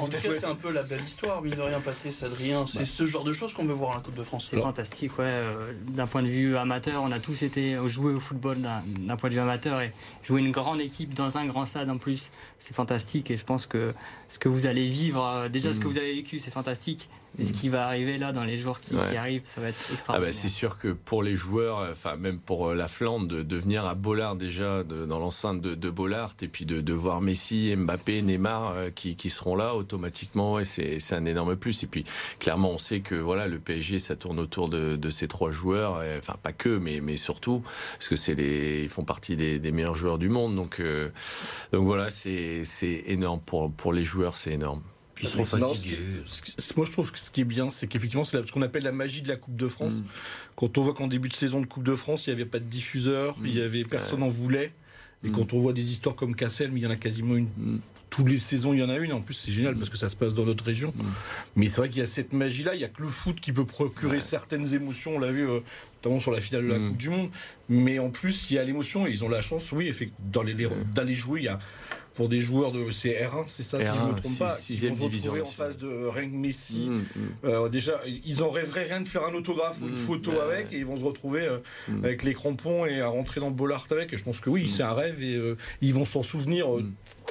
En, 0.01 0.07
tout 0.07 0.11
cas, 0.23 0.33
c'est 0.33 0.47
un 0.47 0.57
peu 0.57 0.73
la 0.73 0.83
belle 0.83 1.05
histoire, 1.05 1.43
mine 1.43 1.55
de 1.55 1.61
rien, 1.61 1.79
Patrice, 1.79 2.25
Adrien. 2.25 2.67
C'est 2.67 2.85
ce 2.85 3.07
genre 3.07 3.23
de 3.23 3.33
choses 3.33 3.55
qu'on 3.55 3.65
veut 3.65 3.73
voir 3.73 3.93
à 3.93 3.95
la 3.95 4.01
Coupe 4.01 4.17
de 4.17 4.25
France. 4.25 4.49
C'est 4.51 4.61
fantastique, 4.61 5.17
ouais. 5.21 5.45
D'un 5.91 6.09
point 6.09 6.25
de 6.25 6.29
vue 6.29 6.57
amateur, 6.57 7.05
on 7.05 7.13
a 7.13 7.21
tous 7.21 7.43
été 7.43 7.77
jouer 7.87 8.15
au 8.15 8.21
football 8.21 8.59
d'un 8.61 9.17
point 9.17 9.29
de 9.29 9.35
vue 9.35 9.41
amateur 9.41 9.81
et 9.81 9.93
jouer 10.25 10.41
une 10.41 10.51
grande 10.51 10.81
équipe 10.81 11.15
dans 11.15 11.39
un 11.39 11.47
grand 11.47 11.67
stade 11.67 11.89
en 11.89 11.99
plus, 11.99 12.33
c'est 12.59 12.75
fantastique 12.81 13.31
et 13.31 13.37
je 13.37 13.45
pense 13.45 13.67
que 13.67 13.93
ce 14.29 14.39
que 14.39 14.49
vous 14.49 14.67
allez 14.67 14.89
vivre, 14.89 15.25
euh, 15.27 15.49
déjà 15.49 15.73
ce 15.73 15.81
que 15.81 15.85
mm. 15.85 15.91
vous 15.91 15.99
avez 15.99 16.15
vécu, 16.15 16.39
c'est 16.39 16.51
fantastique. 16.51 17.09
Et 17.39 17.45
ce 17.45 17.51
mm. 17.51 17.57
qui 17.57 17.69
va 17.69 17.87
arriver 17.87 18.19
là 18.19 18.33
dans 18.33 18.45
les 18.45 18.57
jours 18.57 18.81
qui, 18.81 18.97
arrivent, 18.97 19.43
ça 19.45 19.61
va 19.61 19.69
être 19.69 19.77
ah 19.79 19.87
bah, 19.87 19.95
extraordinaire. 19.95 20.35
c'est 20.35 20.49
sûr 20.49 20.79
que 20.79 20.89
pour 20.89 21.23
les 21.23 21.37
joueurs, 21.37 21.89
enfin 21.91 22.17
même 22.17 22.39
pour 22.39 22.69
euh, 22.69 22.75
la 22.75 22.89
Flandre, 22.89 23.27
de, 23.27 23.57
venir 23.57 23.87
à 23.87 23.95
Bollard 23.95 24.37
déjà, 24.37 24.83
dans 24.83 25.19
l'enceinte 25.19 25.61
de, 25.61 25.75
de, 25.75 25.91
Bollard, 25.91 26.33
et 26.43 26.49
puis 26.49 26.65
de, 26.65 26.93
voir 26.93 27.21
Messi, 27.21 27.75
Mbappé, 27.77 28.23
Neymar 28.23 28.73
euh, 28.73 28.91
qui, 28.91 29.31
seront 29.31 29.55
là 29.55 29.77
automatiquement, 29.77 30.59
et 30.59 30.65
c'est 30.65 31.13
un 31.13 31.25
énorme 31.25 31.57
plus. 31.57 31.85
Et 31.85 31.87
puis 31.87 32.05
clairement, 32.41 32.71
on 32.71 32.79
sait 32.79 33.01
que 33.01 33.15
voilà, 33.15 33.47
le 33.47 33.59
PSG, 33.59 34.01
ça 34.01 34.17
tourne 34.17 34.41
autour 34.41 34.69
de, 34.69 35.11
ces 35.11 35.29
trois 35.29 35.51
joueurs, 35.51 36.03
enfin 36.19 36.35
pas 36.43 36.53
que, 36.53 36.79
mais, 36.79 37.01
mais 37.01 37.17
surtout 37.17 37.63
parce 37.95 38.09
que 38.09 38.17
c'est 38.17 38.35
les, 38.35 38.83
ils 38.83 38.89
font 38.89 39.05
partie 39.05 39.37
des, 39.37 39.73
meilleurs 39.73 39.97
joueurs 39.97 40.19
du 40.19 40.29
monde. 40.29 40.57
Donc 40.57 40.83
donc 41.73 41.85
voilà, 41.87 42.11
c'est 42.11 42.65
énorme 43.07 43.41
pour 43.41 43.71
pour 43.73 43.93
les 43.93 44.05
joueurs, 44.05 44.37
c'est 44.37 44.53
énorme. 44.53 44.83
Seront 45.27 45.45
fatigués. 45.45 45.99
moi, 46.77 46.87
je 46.87 46.93
trouve 46.93 47.13
que 47.13 47.19
ce 47.19 47.31
qui 47.31 47.43
est 47.43 47.45
bien, 47.45 47.71
c'est 47.71 47.87
qu'effectivement, 47.87 48.25
c'est 48.25 48.45
ce 48.47 48.53
qu'on 48.53 48.63
appelle 48.63 48.85
la 48.85 48.93
magie 48.93 49.23
de 49.23 49.29
la 49.29 49.37
Coupe 49.37 49.57
de 49.57 49.69
France. 49.69 49.99
Mm. 49.99 50.05
Quand 50.57 50.79
on 50.79 50.83
voit 50.83 50.95
qu'en 50.95 51.09
début 51.09 51.29
de 51.29 51.35
saison 51.35 51.61
de 51.61 51.67
Coupe 51.67 51.85
de 51.85 51.95
France, 51.95 52.27
il 52.27 52.31
n'y 52.31 52.41
avait 52.41 52.51
pas 52.51 52.59
de 52.59 52.65
diffuseur, 52.65 53.37
il 53.45 53.57
y 53.57 53.61
mm. 53.61 53.65
avait 53.65 53.83
personne 53.85 54.23
en 54.23 54.29
voulait. 54.29 54.73
Et 55.25 55.29
mm. 55.29 55.33
quand 55.33 55.53
on 55.53 55.61
voit 55.61 55.73
des 55.73 55.93
histoires 55.93 56.17
comme 56.17 56.35
Cassel, 56.35 56.71
mais 56.73 56.81
il 56.81 56.83
y 56.83 56.87
en 56.87 56.91
a 56.91 56.97
quasiment 56.97 57.37
une. 57.37 57.49
Tous 58.09 58.27
les 58.27 58.39
saisons, 58.39 58.73
il 58.73 58.81
y 58.81 58.83
en 58.83 58.89
a 58.89 58.97
une. 58.97 59.13
En 59.13 59.21
plus, 59.21 59.35
c'est 59.35 59.53
génial 59.53 59.77
parce 59.77 59.89
que 59.89 59.97
ça 59.97 60.09
se 60.09 60.17
passe 60.17 60.35
dans 60.35 60.45
notre 60.45 60.65
région. 60.65 60.93
Mais 61.55 61.69
c'est 61.69 61.77
vrai 61.77 61.89
qu'il 61.89 62.01
y 62.01 62.03
a 62.03 62.09
cette 62.09 62.33
magie-là. 62.33 62.75
Il 62.75 62.79
n'y 62.79 62.85
a 62.85 62.89
que 62.89 63.03
le 63.03 63.09
foot 63.09 63.39
qui 63.41 63.53
peut 63.53 63.65
procurer 63.65 64.21
certaines 64.21 64.75
émotions. 64.75 65.15
On 65.15 65.19
l'a 65.21 65.31
vu 65.31 65.49
euh, 65.49 65.61
notamment 66.03 66.19
sur 66.19 66.33
la 66.33 66.41
finale 66.41 66.65
de 66.65 66.73
la 66.73 66.79
Coupe 66.79 66.97
du 66.97 67.09
Monde. 67.09 67.31
Mais 67.69 68.01
en 68.01 68.11
plus, 68.11 68.51
il 68.51 68.55
y 68.55 68.59
a 68.59 68.65
l'émotion 68.65 69.07
et 69.07 69.11
ils 69.11 69.25
ont 69.25 69.29
la 69.29 69.41
chance, 69.41 69.71
oui, 69.71 69.93
d'aller 70.19 71.15
jouer. 71.15 71.41
Il 71.41 71.45
y 71.45 71.49
a 71.49 71.61
pour 72.15 72.29
des 72.29 72.41
joueurs 72.41 72.73
de 72.73 72.91
c'est 72.91 73.11
R1, 73.11 73.45
c'est 73.47 73.63
ça, 73.63 73.79
si 73.79 73.85
je 73.85 74.03
ne 74.03 74.13
me 74.13 74.21
trompe 74.21 74.39
pas, 74.39 74.57
ils 74.69 74.89
vont 74.89 74.97
se 74.97 75.03
retrouver 75.03 75.41
en 75.43 75.45
face 75.45 75.79
de 75.79 76.07
Ring 76.07 76.33
Messi. 76.33 76.89
Mm, 76.89 76.97
mm. 76.97 77.05
Euh, 77.45 77.69
déjà, 77.69 78.01
ils 78.25 78.43
en 78.43 78.51
rêveraient 78.51 78.85
rien 78.85 79.01
de 79.01 79.09
faire 79.09 79.25
un 79.25 79.35
autographe 79.35 79.81
ou 79.83 79.87
une 79.87 79.95
mm. 79.95 79.99
photo 79.99 80.33
avec, 80.41 80.73
et 80.73 80.79
ils 80.79 80.87
vont 80.87 80.97
se 80.97 81.05
retrouver 81.05 81.47
euh, 81.47 81.59
avec 82.03 82.23
les 82.23 82.35
crampons 82.35 82.87
et 82.87 83.01
à 83.01 83.09
rentrer 83.09 83.41
dans 83.41 83.51
Bollard 83.51 83.87
avec. 83.91 84.13
Et 84.13 84.17
je 84.17 84.25
pense 84.25 84.41
que 84.41 84.51
oui, 84.51 84.73
c'est 84.75 84.83
un 84.83 84.93
rêve 84.93 85.23
et 85.23 85.37
euh, 85.37 85.57
ils 85.81 85.95
vont 85.95 86.05
s'en 86.05 86.23
souvenir 86.23 86.69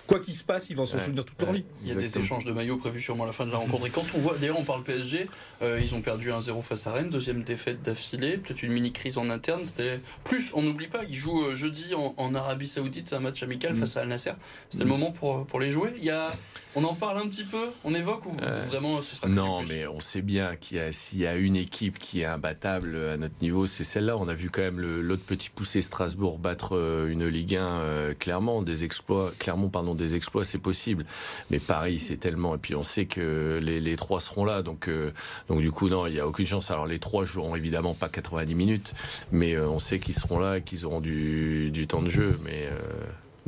quoi 0.08 0.20
qu'il 0.20 0.34
se 0.34 0.44
passe, 0.44 0.70
ils 0.70 0.76
vont 0.76 0.86
s'en 0.86 0.98
souvenir 0.98 1.26
toute 1.26 1.42
leur 1.42 1.54
vie. 1.54 1.64
Il 1.84 1.90
y 1.90 1.92
a 1.92 1.96
des 1.96 2.18
échanges 2.18 2.46
de 2.46 2.52
maillots 2.52 2.78
prévus 2.78 3.02
sûrement 3.02 3.24
à 3.24 3.28
la 3.28 3.34
fin 3.34 3.46
de 3.46 3.52
la 3.52 3.58
rencontre. 3.58 3.86
Et 3.88 3.90
quand 3.90 4.06
on 4.16 4.20
voit, 4.20 4.36
d'ailleurs, 4.38 4.60
on 4.60 4.64
parle 4.64 4.84
PSG, 4.84 5.28
euh, 5.62 5.80
ils 5.82 5.94
ont 5.96 6.02
perdu 6.02 6.30
1-0 6.30 6.62
face 6.62 6.88
à 6.88 6.94
Rennes, 6.94 7.10
deuxième 7.10 7.44
défaite 7.44 7.82
d'affilée, 7.82 8.38
peut-être 8.38 8.64
une 8.64 8.72
mini 8.72 8.92
crise 8.92 9.18
en 9.18 9.30
interne. 9.30 9.66
C'était 9.66 10.00
plus, 10.24 10.52
on 10.54 10.62
n'oublie 10.62 10.88
pas, 10.88 11.04
ils 11.08 11.16
jouent 11.16 11.48
euh, 11.48 11.56
jeudi 11.56 11.94
en, 11.96 12.36
Arabie 12.36 12.68
Saoudite, 12.68 13.08
c'est 13.08 13.16
un 13.16 13.20
match 13.20 13.42
amical 13.44 13.74
mm. 13.74 13.78
face 13.78 13.98
à 13.98 14.02
Al 14.02 14.08
Nasser. 14.08 14.34
C'était 14.70 14.84
le 14.84 14.90
moment 14.90 15.12
pour, 15.12 15.46
pour 15.46 15.60
les 15.60 15.72
jouer. 15.72 15.94
Il 15.98 16.04
y 16.04 16.12
a, 16.12 16.28
on 16.76 16.84
en 16.84 16.94
parle 16.94 17.20
un 17.20 17.28
petit 17.28 17.44
peu, 17.44 17.66
on 17.84 17.94
évoque 17.94 18.26
ou, 18.26 18.36
euh, 18.42 18.64
vraiment 18.68 19.02
ce 19.02 19.16
sera 19.16 19.28
Non, 19.28 19.64
mais 19.68 19.88
on 19.88 20.00
sait 20.00 20.22
bien 20.22 20.56
qu'il 20.56 20.78
y 20.78 20.80
a 20.80 20.92
s'il 20.92 21.20
y 21.20 21.28
a 21.28 21.36
une 21.36 21.56
équipe 21.56 21.98
qui 21.98 22.22
est 22.22 22.26
imbattable 22.26 22.96
à 22.96 23.18
notre 23.18 23.36
niveau, 23.42 23.68
c'est 23.68 23.84
celle-là. 23.84 24.18
On 24.18 24.28
a 24.28 24.34
vu 24.34 24.50
quand 24.50 24.62
même 24.62 24.80
l'autre 24.80 25.24
petit 25.24 25.50
poussé 25.50 25.82
Strasbourg 25.82 26.40
battre 26.40 26.78
une 27.10 27.26
Ligue 27.28 27.56
1 27.56 28.14
clairement 28.20 28.62
des 28.62 28.84
exploits, 28.84 29.32
clairement 29.40 29.70
pardon 29.70 29.96
des 29.96 30.16
exploits, 30.16 30.46
c'est 30.46 30.58
possible. 30.58 31.06
Mais 31.50 31.60
Paris, 31.60 32.00
c'est 32.00 32.18
tellement. 32.18 32.56
Et 32.56 32.58
puis 32.58 32.76
on 32.76 32.84
sait 32.84 33.06
que 33.06 33.60
les, 33.62 33.80
les 33.80 33.96
trois 33.96 34.20
seront 34.20 34.46
là, 34.46 34.62
donc 34.62 34.88
euh, 34.88 35.12
donc 35.48 35.62
du 35.62 35.72
coup 35.72 35.90
non, 35.90 36.08
il 36.08 36.14
y 36.14 36.20
a 36.20 36.28
aucune 36.28 36.46
chance. 36.46 36.72
Alors 36.72 36.88
les 36.88 37.00
trois 37.00 37.26
joueront 37.26 37.56
évidemment 37.56 37.94
pas 37.94 38.10
90 38.10 38.56
minutes, 38.56 38.94
mais 39.32 39.54
euh, 39.56 39.70
on 39.70 39.80
sait 39.80 40.00
qu'ils 40.00 40.16
seront 40.16 40.40
là 40.40 40.58
et 40.58 40.62
qu'ils 40.62 40.86
auront 40.86 41.02
du, 41.02 41.72
du 41.72 41.88
temps 41.88 42.02
de 42.02 42.10
jeu. 42.10 42.40
Mais 42.44 42.68
euh, 42.72 42.80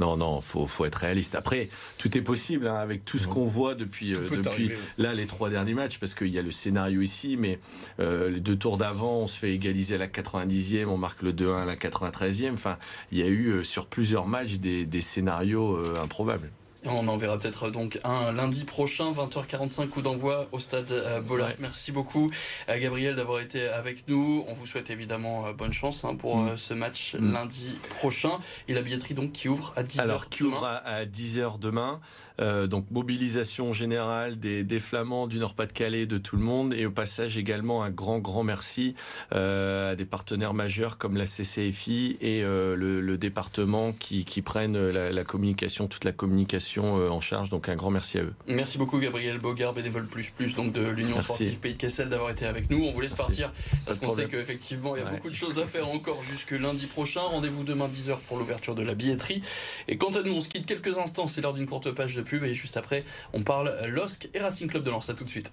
non, 0.02 0.18
non, 0.18 0.42
faut, 0.42 0.66
faut 0.66 0.86
être 0.86 0.96
réaliste. 0.96 1.36
Après, 1.36 1.70
tout 1.98 2.18
est 2.18 2.22
possible 2.22 2.68
hein, 2.68 2.76
avec 2.76 3.06
tout 3.06 3.18
ce 3.18 3.28
qu'on 3.28 3.46
voit 3.46 3.76
depuis, 3.76 4.14
depuis 4.14 4.72
là 4.98 5.14
les 5.14 5.28
trois 5.28 5.50
derniers 5.50 5.76
matchs, 5.76 6.00
parce 6.00 6.16
qu'il 6.16 6.30
y 6.30 6.40
a 6.40 6.42
le 6.42 6.52
scénario 6.52 7.02
ici, 7.02 7.38
mais 7.38 7.60
les 8.00 8.40
deux 8.40 8.56
tours 8.56 8.78
d'avant, 8.78 9.20
on 9.20 9.28
se 9.28 9.38
fait 9.38 9.54
égaliser 9.54 9.96
à 9.96 9.98
la 9.98 10.08
90e, 10.08 10.86
on 10.88 10.98
marque 10.98 11.22
le 11.22 11.34
2-1 11.34 11.62
à 11.62 11.66
la 11.66 11.76
93e. 11.76 12.54
Enfin, 12.54 12.78
il 13.12 13.20
y 13.20 13.24
a 13.24 13.28
eu 13.28 13.64
sur 13.64 13.86
plusieurs 13.86 14.26
matchs 14.26 14.56
des, 14.56 14.86
des 14.86 15.02
scénarios 15.02 15.78
improbables. 16.02 16.50
On 16.86 17.08
en 17.08 17.18
verra 17.18 17.38
peut-être 17.38 17.70
donc 17.70 18.00
un 18.04 18.32
lundi 18.32 18.64
prochain, 18.64 19.12
20h45, 19.12 19.88
coup 19.90 20.02
d'envoi 20.02 20.48
au 20.52 20.58
stade 20.58 20.92
euh, 20.92 21.22
Bollard. 21.22 21.52
Merci 21.60 21.92
beaucoup 21.92 22.32
à 22.68 22.80
Gabriel 22.80 23.16
d'avoir 23.16 23.40
été 23.40 23.68
avec 23.68 24.08
nous. 24.08 24.44
On 24.48 24.56
vous 24.56 24.66
souhaite 24.66 24.90
évidemment 24.90 25.46
euh, 25.46 25.54
bonne 25.54 25.74
chance 25.74 26.04
hein, 26.06 26.16
pour 26.16 26.38
mm. 26.38 26.48
euh, 26.48 26.58
ce 26.58 26.74
match 26.74 27.14
mm. 27.14 27.34
lundi 27.34 27.78
prochain. 27.98 28.40
Et 28.68 28.74
la 28.74 28.82
billetterie 28.82 29.14
donc 29.14 29.32
qui 29.32 29.48
ouvre 29.48 29.74
à 29.76 29.84
10h 29.84 30.02
Alors 30.02 30.30
qui 30.30 30.44
ouvre 30.44 30.66
à 30.66 31.06
10h 31.06 31.60
demain. 31.60 32.00
Euh, 32.42 32.68
donc 32.68 32.90
mobilisation 32.92 33.74
générale 33.74 34.40
des, 34.40 34.64
des 34.64 34.80
Flamands, 34.80 35.28
du 35.28 35.38
Nord-Pas-de-Calais, 35.38 36.06
de 36.06 36.18
tout 36.18 36.38
le 36.38 36.44
monde. 36.44 36.74
Et 36.74 36.86
au 36.86 36.92
passage 36.92 37.38
également 37.38 37.84
un 37.84 37.90
grand, 37.90 38.20
grand 38.20 38.44
merci 38.44 38.96
euh, 39.34 39.92
à 39.92 39.96
des 39.96 40.06
partenaires 40.06 40.54
majeurs 40.54 40.98
comme 40.98 41.18
la 41.18 41.26
CCFI 41.26 42.18
et 42.22 42.44
euh, 42.44 42.76
le, 42.76 43.02
le, 43.02 43.18
département 43.18 43.92
qui, 43.92 44.26
qui 44.26 44.42
prennent 44.42 44.90
la, 44.90 45.12
la 45.12 45.24
communication, 45.24 45.88
toute 45.88 46.06
la 46.06 46.12
communication 46.12 46.71
euh, 46.80 47.10
en 47.10 47.22
charge. 47.22 47.50
Donc 47.50 47.70
un 47.70 47.76
grand 47.76 47.90
merci 47.92 48.18
à 48.18 48.24
eux. 48.24 48.34
Merci 48.48 48.78
beaucoup 48.78 49.00
Gabriel 49.00 49.38
Bogard, 49.40 49.74
bénévole 49.74 50.08
plus 50.08 50.30
plus 50.30 50.56
donc 50.56 50.74
de 50.74 50.88
l'Union 50.88 51.22
sportive 51.22 51.60
Pays 51.60 51.74
de 51.74 51.78
Kessel 51.78 52.10
d'avoir 52.10 52.30
été 52.30 52.46
avec 52.46 52.70
nous. 52.70 52.84
On 52.86 52.92
vous 52.92 53.02
laisse 53.02 53.14
partir 53.14 53.52
parce 53.86 53.98
qu'on 53.98 54.14
sait 54.14 54.28
qu'effectivement 54.28 54.96
il 54.96 55.04
y 55.04 55.06
a 55.06 55.10
beaucoup 55.10 55.30
de 55.30 55.36
choses 55.36 55.60
à 55.60 55.66
faire 55.66 55.88
encore 55.88 56.22
jusque 56.24 56.52
lundi 56.52 56.86
prochain. 56.86 57.22
Rendez-vous 57.22 57.64
demain 57.64 57.88
10h 57.88 58.18
pour 58.28 58.38
l'ouverture 58.38 58.76
de 58.76 58.84
la 58.84 58.96
billetterie. 58.96 59.42
Et 59.88 59.98
quant 59.98 60.12
à 60.12 60.22
nous, 60.24 60.34
on 60.34 60.42
se 60.42 60.50
quitte 60.50 60.66
quelques 60.66 60.98
instants. 60.98 61.28
C'est 61.28 61.42
l'heure 61.42 61.54
d'une 61.54 61.68
courte 61.68 61.92
page 61.92 62.16
de 62.16 62.22
pub 62.22 62.44
et 62.44 62.54
juste 62.54 62.78
après, 62.78 63.04
on 63.34 63.44
parle 63.44 63.76
LOSC 63.88 64.30
et 64.34 64.40
Racing 64.40 64.68
Club 64.68 64.84
de 64.84 64.90
Lens. 64.90 65.10
À 65.10 65.14
tout 65.14 65.24
de 65.24 65.30
suite. 65.30 65.52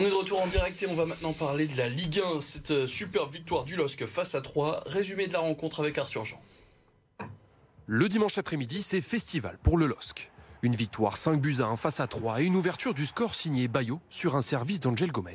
On 0.00 0.06
est 0.06 0.08
de 0.08 0.14
retour 0.14 0.40
en 0.40 0.46
direct 0.46 0.82
et 0.82 0.86
on 0.86 0.94
va 0.94 1.04
maintenant 1.04 1.34
parler 1.34 1.66
de 1.66 1.76
la 1.76 1.86
Ligue 1.86 2.22
1, 2.24 2.40
cette 2.40 2.70
euh, 2.70 2.86
super 2.86 3.26
victoire 3.26 3.64
du 3.64 3.76
LOSC 3.76 4.06
face 4.06 4.34
à 4.34 4.40
3. 4.40 4.84
Résumé 4.86 5.26
de 5.26 5.34
la 5.34 5.40
rencontre 5.40 5.80
avec 5.80 5.98
Arthur 5.98 6.24
Jean. 6.24 6.40
Le 7.84 8.08
dimanche 8.08 8.38
après-midi, 8.38 8.80
c'est 8.80 9.02
festival 9.02 9.58
pour 9.62 9.76
le 9.76 9.86
LOSC. 9.86 10.30
Une 10.62 10.74
victoire 10.74 11.18
5 11.18 11.38
buts 11.38 11.56
à 11.60 11.66
1 11.66 11.76
face 11.76 12.00
à 12.00 12.06
3 12.06 12.40
et 12.40 12.46
une 12.46 12.56
ouverture 12.56 12.94
du 12.94 13.04
score 13.04 13.34
signé 13.34 13.68
Bayo 13.68 14.00
sur 14.08 14.36
un 14.36 14.42
service 14.42 14.80
d'Angel 14.80 15.12
Gomez. 15.12 15.34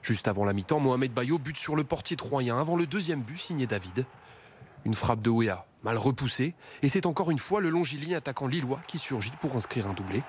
Juste 0.00 0.28
avant 0.28 0.46
la 0.46 0.54
mi-temps, 0.54 0.80
Mohamed 0.80 1.12
Bayo 1.12 1.38
bute 1.38 1.58
sur 1.58 1.76
le 1.76 1.84
portier 1.84 2.16
troyen 2.16 2.58
avant 2.58 2.76
le 2.76 2.86
deuxième 2.86 3.20
but 3.20 3.36
signé 3.36 3.66
David. 3.66 4.06
Une 4.86 4.94
frappe 4.94 5.20
de 5.20 5.28
Ouéa, 5.28 5.66
mal 5.82 5.98
repoussée, 5.98 6.54
et 6.80 6.88
c'est 6.88 7.04
encore 7.04 7.30
une 7.30 7.38
fois 7.38 7.60
le 7.60 7.68
longiligne 7.68 8.14
attaquant 8.14 8.46
lillois 8.46 8.80
qui 8.88 8.96
surgit 8.96 9.32
pour 9.42 9.54
inscrire 9.56 9.88
un 9.88 9.92
doublé. 9.92 10.22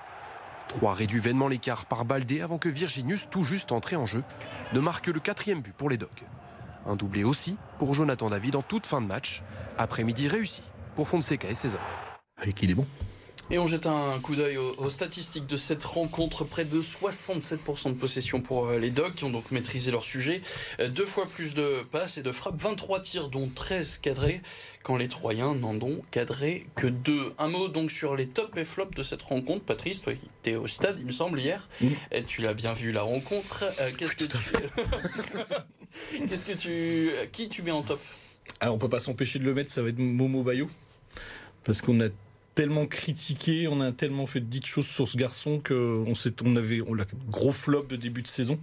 Trois 0.68 0.94
réduit 0.94 1.20
vainement 1.20 1.48
l'écart 1.48 1.86
par 1.86 2.06
Baldé 2.06 2.42
avant 2.42 2.58
que 2.58 2.70
Virginius, 2.70 3.28
tout 3.30 3.44
juste 3.44 3.72
entré 3.72 3.96
en 3.96 4.06
jeu, 4.06 4.24
ne 4.74 4.80
marque 4.80 5.08
le 5.08 5.20
quatrième 5.20 5.62
but 5.62 5.74
pour 5.74 5.90
les 5.90 5.98
Dogs. 5.98 6.10
Un 6.86 6.96
doublé 6.96 7.24
aussi 7.24 7.58
pour 7.80 7.94
Jonathan 7.94 8.30
David 8.30 8.56
en 8.56 8.62
toute 8.62 8.86
fin 8.86 9.02
de 9.02 9.08
match. 9.08 9.44
Après-midi 9.78 10.28
réussi 10.28 10.62
pour 10.96 11.08
Fonseca 11.08 11.50
et 11.50 11.56
ses 11.56 11.74
hommes. 11.74 11.82
Avec 12.38 12.62
il 12.62 12.72
est 12.72 12.76
bon. 12.76 12.86
Et 13.52 13.60
on 13.60 13.68
jette 13.68 13.86
un 13.86 14.20
coup 14.20 14.36
d'œil 14.36 14.58
aux, 14.58 14.90
statistiques 14.90 15.46
de 15.46 15.56
cette 15.56 15.84
rencontre. 15.84 16.44
Près 16.46 16.66
de 16.66 16.82
67% 16.82 17.90
de 17.90 17.94
possession 17.94 18.42
pour 18.42 18.66
euh, 18.66 18.80
les 18.80 18.90
Dogs 18.90 19.14
qui 19.14 19.24
ont 19.24 19.30
donc 19.30 19.52
maîtrisé 19.52 19.92
leur 19.92 20.04
sujet. 20.04 20.42
Euh, 20.80 20.88
deux 20.88 21.06
fois 21.06 21.28
plus 21.28 21.54
de 21.54 21.84
passes 21.92 22.18
et 22.18 22.24
de 22.24 22.32
frappes. 22.32 22.60
23 22.60 23.02
tirs 23.02 23.30
dont 23.30 23.48
13 23.48 24.00
cadrés 24.00 24.42
quand 24.82 24.98
les 24.98 25.08
Troyens 25.08 25.54
n'en 25.54 25.76
ont 25.76 26.02
cadré 26.10 26.66
que 26.76 26.88
deux. 26.88 27.34
Un 27.38 27.48
mot 27.48 27.68
donc 27.68 27.92
sur 27.92 28.16
les 28.16 28.28
tops 28.28 28.58
et 28.58 28.66
flops 28.66 28.96
de 28.96 29.04
cette 29.04 29.22
rencontre. 29.22 29.64
Patrice, 29.64 30.02
toi 30.02 30.14
qui 30.14 30.26
étais 30.42 30.56
au 30.56 30.66
stade, 30.66 30.98
il 31.00 31.06
me 31.06 31.12
semble, 31.12 31.40
hier. 31.40 31.70
Et 32.12 32.24
tu 32.24 32.42
l'as 32.42 32.56
bien 32.56 32.74
vu 32.74 32.92
la 32.92 33.04
rencontre. 33.04 33.64
Euh, 33.80 33.92
qu'est-ce 33.96 34.16
que 34.16 34.26
tu 34.26 34.38
fais 34.38 34.70
Qu'est-ce 36.28 36.46
que 36.46 36.58
tu. 36.58 37.12
Qui 37.32 37.48
tu 37.48 37.62
mets 37.62 37.72
en 37.72 37.84
top? 37.84 38.02
Alors 38.60 38.74
on 38.74 38.78
peut 38.80 38.90
pas 38.90 39.00
s'empêcher 39.00 39.38
de 39.38 39.44
le 39.44 39.54
mettre, 39.54 39.72
ça 39.72 39.84
va 39.84 39.90
être 39.90 40.00
Momo 40.00 40.42
Bayo. 40.42 40.68
Parce 41.64 41.82
qu'on 41.82 42.00
a 42.02 42.10
tellement 42.56 42.88
critiqué, 42.88 43.68
on 43.68 43.82
a 43.82 43.92
tellement 43.92 44.26
fait 44.26 44.40
dites 44.40 44.66
choses 44.66 44.88
sur 44.88 45.08
ce 45.08 45.18
garçon 45.18 45.62
qu'on 45.66 46.14
on 46.44 46.56
avait, 46.56 46.82
on 46.88 46.96
gros 47.30 47.52
flop 47.52 47.84
de 47.84 47.98
début 47.98 48.22
de 48.22 48.28
saison. 48.28 48.60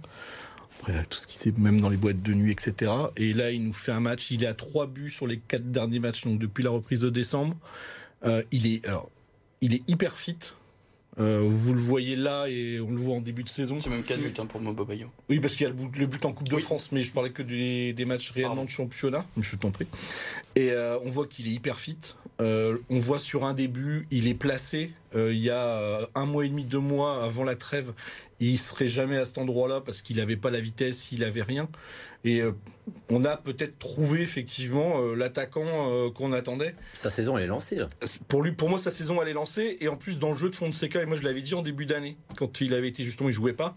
Après, 0.79 1.05
tout 1.05 1.17
ce 1.17 1.27
qui 1.27 1.37
s'est 1.37 1.53
même 1.57 1.79
dans 1.79 1.89
les 1.89 1.97
boîtes 1.97 2.21
de 2.21 2.33
nuit, 2.33 2.51
etc. 2.51 2.91
Et 3.15 3.33
là, 3.33 3.51
il 3.51 3.63
nous 3.63 3.73
fait 3.73 3.91
un 3.91 4.01
match. 4.01 4.31
Il 4.31 4.43
est 4.43 4.47
à 4.47 4.53
trois 4.53 4.87
buts 4.87 5.11
sur 5.11 5.27
les 5.27 5.37
quatre 5.37 5.71
derniers 5.71 5.99
matchs, 5.99 6.23
donc 6.25 6.39
depuis 6.39 6.63
la 6.63 6.71
reprise 6.71 7.01
de 7.01 7.09
décembre. 7.09 7.55
Euh, 8.25 8.43
il 8.51 8.65
est 8.65 8.83
hyper 9.87 10.17
fit. 10.17 10.39
Euh, 11.19 11.47
vous 11.47 11.73
le 11.73 11.79
voyez 11.79 12.15
là 12.15 12.47
et 12.47 12.79
on 12.79 12.89
le 12.89 12.97
voit 12.97 13.15
en 13.15 13.21
début 13.21 13.43
de 13.43 13.49
saison. 13.49 13.79
C'est 13.79 13.89
même 13.89 14.03
4 14.03 14.19
buts 14.19 14.33
hein, 14.39 14.45
pour 14.45 14.61
Mobo 14.61 14.85
Bayo. 14.85 15.07
Oui, 15.29 15.39
parce 15.39 15.55
qu'il 15.55 15.67
y 15.67 15.69
a 15.69 15.73
le 15.73 16.05
but, 16.05 16.25
en 16.25 16.33
Coupe 16.33 16.49
de 16.49 16.57
France, 16.57 16.91
mais 16.91 17.03
je 17.03 17.11
parlais 17.11 17.31
que 17.31 17.43
des, 17.43 18.05
matchs 18.05 18.31
réellement 18.31 18.63
de 18.63 18.69
championnat. 18.69 19.25
Je 19.37 19.55
t'en 19.55 19.71
prie. 19.71 19.87
Et 20.55 20.71
euh, 20.71 20.97
on 21.03 21.09
voit 21.09 21.27
qu'il 21.27 21.47
est 21.47 21.51
hyper 21.51 21.79
fit. 21.79 21.97
Euh, 22.41 22.77
on 22.89 22.97
voit 22.99 23.19
sur 23.19 23.45
un 23.45 23.53
début, 23.53 24.07
il 24.11 24.27
est 24.27 24.33
placé. 24.33 24.91
Il 25.15 25.39
y 25.39 25.49
a 25.49 26.09
un 26.15 26.25
mois 26.25 26.45
et 26.45 26.49
demi, 26.49 26.65
deux 26.65 26.79
mois 26.79 27.23
avant 27.23 27.43
la 27.43 27.55
trêve, 27.55 27.93
il 28.39 28.57
serait 28.57 28.87
jamais 28.87 29.17
à 29.17 29.25
cet 29.25 29.37
endroit-là 29.37 29.81
parce 29.81 30.01
qu'il 30.01 30.17
n'avait 30.17 30.35
pas 30.35 30.49
la 30.49 30.59
vitesse, 30.59 31.11
il 31.11 31.21
n'avait 31.21 31.43
rien. 31.43 31.69
Et 32.25 32.41
euh, 32.41 32.53
on 33.09 33.25
a 33.25 33.35
peut-être 33.35 33.77
trouvé 33.79 34.21
effectivement 34.21 35.01
euh, 35.01 35.13
l'attaquant 35.13 35.63
euh, 35.65 36.09
qu'on 36.09 36.31
attendait. 36.31 36.73
Sa 36.93 37.09
saison 37.09 37.37
elle 37.37 37.43
est 37.43 37.47
lancée 37.47 37.75
là. 37.75 37.89
Pour 38.29 38.43
lui, 38.43 38.53
pour 38.53 38.69
moi, 38.69 38.79
sa 38.79 38.91
saison 38.91 39.21
elle 39.21 39.27
est 39.27 39.33
lancée. 39.33 39.77
Et 39.81 39.89
en 39.89 39.97
plus 39.97 40.19
dans 40.19 40.31
le 40.31 40.37
jeu 40.37 40.49
de 40.49 40.55
Fonseca, 40.55 41.01
et 41.01 41.05
moi 41.05 41.17
je 41.17 41.23
l'avais 41.23 41.41
dit 41.41 41.53
en 41.53 41.61
début 41.61 41.85
d'année, 41.85 42.17
quand 42.37 42.61
il 42.61 42.73
avait 42.73 42.87
été 42.87 43.03
justement, 43.03 43.29
il 43.29 43.33
jouait 43.33 43.53
pas. 43.53 43.75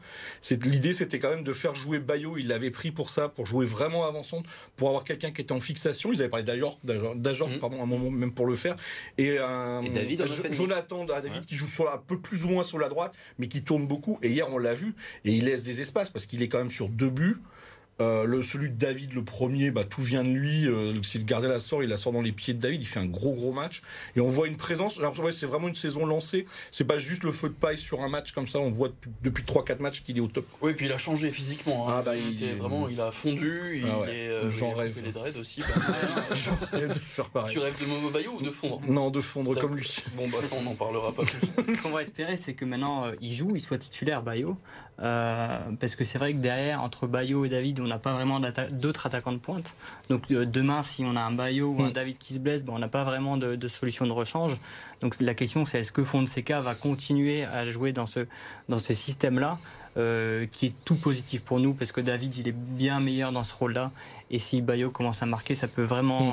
L'idée, 0.63 0.93
c'était 0.93 1.19
quand 1.19 1.31
même 1.31 1.45
de 1.45 1.53
faire 1.53 1.75
jouer 1.75 1.99
Bayo. 1.99 2.37
Il 2.37 2.49
l'avait 2.49 2.71
pris 2.71 2.93
pour 2.93 3.11
ça, 3.11 3.29
pour 3.29 3.47
jouer 3.47 3.67
vraiment 3.67 4.07
avançant, 4.07 4.43
pour 4.77 4.89
avoir 4.89 5.03
quelqu'un 5.03 5.33
qui 5.33 5.41
était 5.41 5.53
en 5.53 5.61
fixation. 5.61 6.13
Ils 6.13 6.21
avaient 6.21 6.29
parlé 6.29 6.45
d'Ajor, 6.45 6.79
d'Ajor, 6.85 7.49
mmh. 7.49 7.59
pardon, 7.59 7.83
un 7.83 7.87
moment 7.87 8.11
même 8.11 8.33
pour 8.33 8.47
le 8.47 8.55
faire. 8.55 8.77
Et, 9.19 9.39
David, 9.93 10.25
Jonathan, 10.51 11.05
David 11.29 11.45
qui 11.45 11.55
joue 11.55 11.67
sur 11.67 11.93
un 11.93 11.99
peu 11.99 12.19
plus 12.19 12.45
ou 12.45 12.49
moins 12.49 12.65
sur 12.65 12.79
la 12.79 12.89
droite, 12.89 13.15
mais 13.39 13.49
qui 13.49 13.63
tourne 13.63 13.87
beaucoup. 13.87 14.19
Et 14.23 14.31
hier 14.31 14.47
on 14.53 14.59
l'a 14.59 14.75
vu, 14.75 14.95
et 15.25 15.33
il 15.33 15.45
laisse 15.45 15.63
des 15.63 15.81
espaces 15.81 16.11
parce 16.11 16.27
qu'il 16.27 16.43
est 16.43 16.49
quand 16.49 16.59
même 16.59 16.71
sur 16.71 16.89
deux 16.89 17.11
buts. 17.11 17.39
Euh, 17.99 18.27
le, 18.27 18.43
celui 18.43 18.69
de 18.69 18.75
David, 18.75 19.15
le 19.15 19.25
premier, 19.25 19.71
bah, 19.71 19.85
tout 19.85 20.03
vient 20.03 20.23
de 20.23 20.29
lui. 20.29 20.69
Euh, 20.69 20.93
S'il 21.03 21.25
gardait 21.25 21.49
la 21.49 21.59
sort, 21.59 21.83
il 21.83 21.89
la 21.89 21.97
sort 21.97 22.13
dans 22.13 22.21
les 22.21 22.33
pieds 22.33 22.53
de 22.53 22.61
David. 22.61 22.83
Il 22.83 22.87
fait 22.87 23.01
un 23.01 23.07
gros, 23.07 23.33
gros 23.33 23.53
match. 23.53 23.81
Et 24.17 24.21
on 24.21 24.29
voit 24.29 24.49
une 24.49 24.57
présence. 24.57 25.01
c'est 25.33 25.47
vraiment 25.47 25.69
une 25.69 25.75
saison 25.75 26.05
lancée. 26.05 26.45
C'est 26.71 26.85
pas 26.85 26.99
juste 26.99 27.23
le 27.23 27.33
feu 27.33 27.49
de 27.49 27.55
paille 27.55 27.79
sur 27.79 28.03
un 28.03 28.09
match 28.09 28.33
comme 28.33 28.49
ça. 28.49 28.59
On 28.59 28.71
voit 28.71 28.91
depuis, 29.23 29.45
3-4 29.45 29.81
matchs 29.81 30.03
qu'il 30.03 30.19
est 30.19 30.21
au 30.21 30.29
top. 30.29 30.47
Oui, 30.61 30.75
puis 30.75 30.87
il 30.87 30.93
a 30.93 30.99
changé 30.99 31.31
physiquement. 31.31 31.89
Hein. 31.89 31.95
Ah, 31.99 32.03
bah, 32.03 32.17
il, 32.17 32.37
vraiment, 32.57 32.89
il 32.89 33.01
a 33.01 33.11
fondu. 33.11 33.81
Il 33.83 33.87
ah 33.87 34.07
est, 34.11 34.29
euh, 34.29 34.51
J'en 34.51 34.73
rêve. 34.73 35.01
les 35.03 35.13
dreads 35.13 35.39
aussi. 35.39 35.63
Bah, 35.63 36.79
de 36.89 36.93
faire 36.93 37.31
pareil. 37.31 37.55
Tu 37.55 37.59
rêves 37.59 37.81
de 37.81 37.87
Momo 37.87 38.11
Bayou 38.11 38.37
ou 38.39 38.43
de 38.43 38.51
fondre? 38.51 38.81
Non, 38.89 39.11
de 39.11 39.23
fondre 39.23 39.59
comme 39.59 39.75
lui. 39.75 39.97
Bon, 40.17 40.29
bah, 40.29 40.39
ça, 40.43 40.57
on 40.61 40.63
n'en 40.65 40.75
parlera 40.75 41.11
pas 41.13 41.23
plus. 41.23 41.65
Ce 41.77 41.83
qu'on 41.83 41.91
va 41.91 42.03
espérer, 42.03 42.37
c'est 42.37 42.53
que 42.53 42.67
maintenant, 42.67 43.11
il 43.23 43.33
joue, 43.33 43.53
il 43.55 43.61
soit 43.61 43.79
titulaire, 43.79 44.23
Bayo. 44.23 44.59
parce 44.99 45.97
que 45.97 46.05
c'est 46.05 46.19
vrai 46.19 46.35
que 46.35 46.39
derrière, 46.39 46.83
entre 46.83 47.07
Bayo 47.07 47.47
et 47.47 47.49
David, 47.49 47.81
on 47.81 47.86
n'a 47.87 47.99
pas 47.99 48.13
vraiment 48.13 48.41
d'autres 48.71 49.07
attaquants 49.07 49.33
de 49.33 49.39
pointe. 49.39 49.75
Donc 50.09 50.31
euh, 50.31 50.45
demain, 50.45 50.83
si 50.83 51.05
on 51.05 51.17
a 51.17 51.21
un 51.21 51.33
Bayo 51.33 51.75
ou 51.77 51.83
un 51.83 51.89
mm. 51.89 51.93
David 51.93 52.19
qui 52.19 52.35
se 52.35 52.39
blesse, 52.39 52.65
ben, 52.65 52.73
on 52.75 52.79
n'a 52.79 52.89
pas 52.89 53.05
vraiment 53.05 53.37
de, 53.37 53.69
solution 53.69 54.07
de 54.07 54.13
rechange. 54.13 54.57
Donc 55.01 55.17
la 55.21 55.35
question, 55.35 55.67
c'est 55.67 55.81
est-ce 55.81 55.93
que 55.93 56.05
Fonseca 56.05 56.61
va 56.61 56.75
continuer 56.75 57.45
à 57.45 57.69
jouer 57.69 57.93
dans 57.93 58.07
ce, 58.07 58.27
dans 58.69 58.79
ce 58.79 58.95
système-là 58.95 59.59
euh, 59.97 60.47
qui 60.53 60.67
est 60.67 60.75
tout 60.85 60.97
positif 60.97 61.41
pour 61.41 61.59
nous 61.59 61.73
parce 61.73 61.91
que 61.91 62.03
David 62.03 62.37
il 62.37 62.49
est 62.49 62.55
bien 62.55 63.01
meilleur 63.01 63.33
dans 63.33 63.45
ce 63.45 63.55
rôle-là 63.55 63.91
et 64.31 64.39
si 64.39 64.61
Bayo 64.63 64.91
commence 64.91 65.23
à 65.23 65.27
marquer 65.27 65.55
ça 65.55 65.69
peut 65.69 65.83
vraiment 65.83 66.29
mm. 66.29 66.33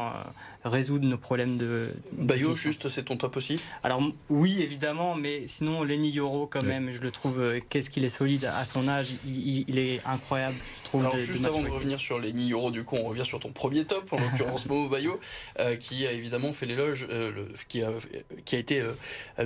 euh, 0.66 0.70
résoudre 0.70 1.06
nos 1.06 1.18
problèmes 1.18 1.58
de 1.58 1.90
Bayo 2.14 2.54
juste 2.54 2.88
c'est 2.88 3.04
ton 3.04 3.18
top 3.18 3.38
aussi? 3.38 3.60
Alors 3.84 4.02
oui 4.30 4.62
évidemment 4.62 5.16
mais 5.16 5.48
sinon 5.48 5.84
Lenny 5.84 6.12
Yoro 6.12 6.48
quand 6.48 6.64
même 6.64 6.92
je 6.92 7.02
le 7.02 7.12
trouve 7.12 7.42
qu'est-ce 7.70 7.90
qu'il 7.90 8.04
est 8.04 8.10
solide 8.10 8.46
à 8.46 8.66
son 8.66 8.88
âge 8.88 9.08
il 9.26 9.78
est 9.80 10.02
incroyable 10.06 10.56
alors, 11.00 11.18
juste 11.18 11.46
avant 11.46 11.62
de 11.62 11.70
revenir 11.70 12.00
sur 12.00 12.20
les 12.20 12.34
Euro, 12.34 12.72
du 12.72 12.84
coup, 12.84 12.96
on 12.96 13.04
revient 13.04 13.26
sur 13.26 13.40
ton 13.40 13.52
premier 13.52 13.86
top, 13.86 14.12
en 14.14 14.20
l'occurrence 14.20 14.66
Momo 14.66 14.90
Bayo, 14.90 15.20
euh, 15.60 15.76
qui 15.76 16.06
a 16.06 16.12
évidemment 16.12 16.52
fait 16.52 16.66
l'éloge, 16.66 17.08
euh, 17.10 17.48
qui, 17.68 17.82
a, 17.82 17.92
qui 18.46 18.56
a 18.56 18.60
été 18.60 18.82
euh, 18.82 18.94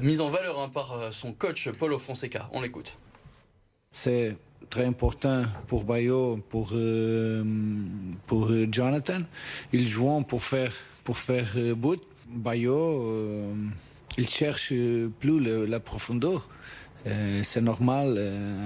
mis 0.01 0.19
en 0.19 0.29
valeur 0.29 0.59
hein, 0.59 0.69
par 0.69 1.13
son 1.13 1.33
coach 1.33 1.69
Paulo 1.71 1.97
Fonseca. 1.97 2.49
On 2.51 2.61
l'écoute. 2.61 2.97
C'est 3.91 4.35
très 4.69 4.85
important 4.85 5.43
pour 5.67 5.83
Bayo, 5.83 6.39
pour, 6.49 6.73
pour 8.27 8.51
Jonathan. 8.71 9.19
Ils 9.73 9.87
jouent 9.87 10.21
pour 10.21 10.43
faire, 10.43 10.71
pour 11.03 11.17
faire 11.17 11.47
but. 11.75 12.01
Bayo, 12.29 13.53
il 14.17 14.27
cherche 14.27 14.73
plus 15.19 15.39
la 15.67 15.79
profondeur. 15.79 16.49
c'est 17.43 17.61
normal 17.61 18.17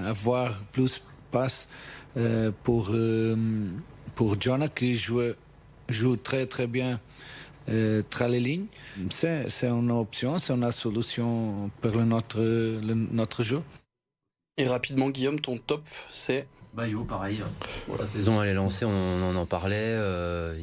avoir 0.07 0.63
plus 0.71 1.01
passe 1.31 1.67
euh, 2.17 2.51
pour, 2.63 2.89
euh, 2.91 3.35
pour 4.15 4.39
Jonah 4.39 4.67
qui 4.67 4.95
joue, 4.95 5.21
joue 5.87 6.17
très 6.17 6.45
très 6.45 6.67
bien 6.67 6.99
euh, 7.69 8.03
les 8.27 8.39
lignes. 8.39 8.65
C'est, 9.09 9.47
une 9.63 9.91
option, 9.91 10.37
c'est 10.37 10.53
une 10.53 10.71
solution 10.71 11.71
pour 11.79 11.91
le, 11.91 12.03
notre, 12.03 12.41
notre 13.13 13.43
jeu. 13.43 13.61
Et 14.61 14.67
rapidement, 14.67 15.09
Guillaume, 15.09 15.39
ton 15.39 15.57
top, 15.57 15.83
c'est 16.11 16.47
Bayo, 16.73 17.03
pareil. 17.03 17.41
Sa 17.95 18.07
saison, 18.07 18.41
elle 18.41 18.49
est 18.49 18.53
lancée, 18.53 18.85
on, 18.85 19.35
en 19.35 19.45
parlait. 19.45 19.97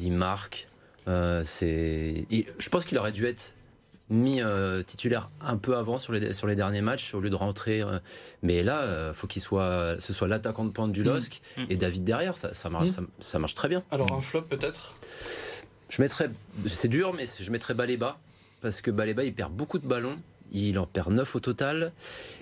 il 0.01 0.11
marque. 0.13 0.67
c'est, 1.05 2.25
je 2.31 2.69
pense 2.69 2.85
qu'il 2.85 2.97
aurait 2.97 3.11
dû 3.11 3.25
être 3.25 3.53
mis 4.09 4.41
euh, 4.41 4.81
titulaire 4.83 5.29
un 5.39 5.57
peu 5.57 5.77
avant 5.77 5.99
sur 5.99 6.13
les, 6.13 6.33
sur 6.33 6.47
les 6.47 6.55
derniers 6.55 6.81
matchs 6.81 7.13
au 7.13 7.19
lieu 7.19 7.29
de 7.29 7.35
rentrer. 7.35 7.81
Euh. 7.81 7.99
mais 8.41 8.63
là, 8.63 8.81
euh, 8.81 9.13
faut 9.13 9.27
qu'il 9.27 9.41
soit, 9.41 9.95
ce 9.99 10.13
soit 10.13 10.27
l'attaquant 10.27 10.65
de 10.65 10.71
pointe 10.71 10.91
du 10.91 11.01
mm. 11.01 11.05
LOSC 11.05 11.41
mm. 11.57 11.65
et 11.69 11.75
David 11.75 12.03
derrière. 12.03 12.35
Ça, 12.35 12.53
ça, 12.53 12.69
marche, 12.69 12.97
mm. 12.97 13.07
ça, 13.21 13.39
marche 13.39 13.55
très 13.55 13.69
bien. 13.69 13.83
Alors 13.91 14.11
un 14.13 14.21
flop 14.21 14.43
peut-être? 14.43 14.95
Je 15.89 16.01
mettrais, 16.01 16.29
c'est 16.67 16.87
dur, 16.87 17.13
mais 17.13 17.25
je 17.39 17.51
mettrais 17.51 17.73
Baléba 17.73 18.19
parce 18.61 18.81
que 18.81 18.91
Baléba 18.91 19.23
il 19.23 19.33
perd 19.33 19.53
beaucoup 19.53 19.79
de 19.79 19.87
ballons. 19.87 20.17
Il 20.51 20.77
en 20.79 20.85
perd 20.85 21.11
9 21.11 21.35
au 21.35 21.39
total. 21.39 21.91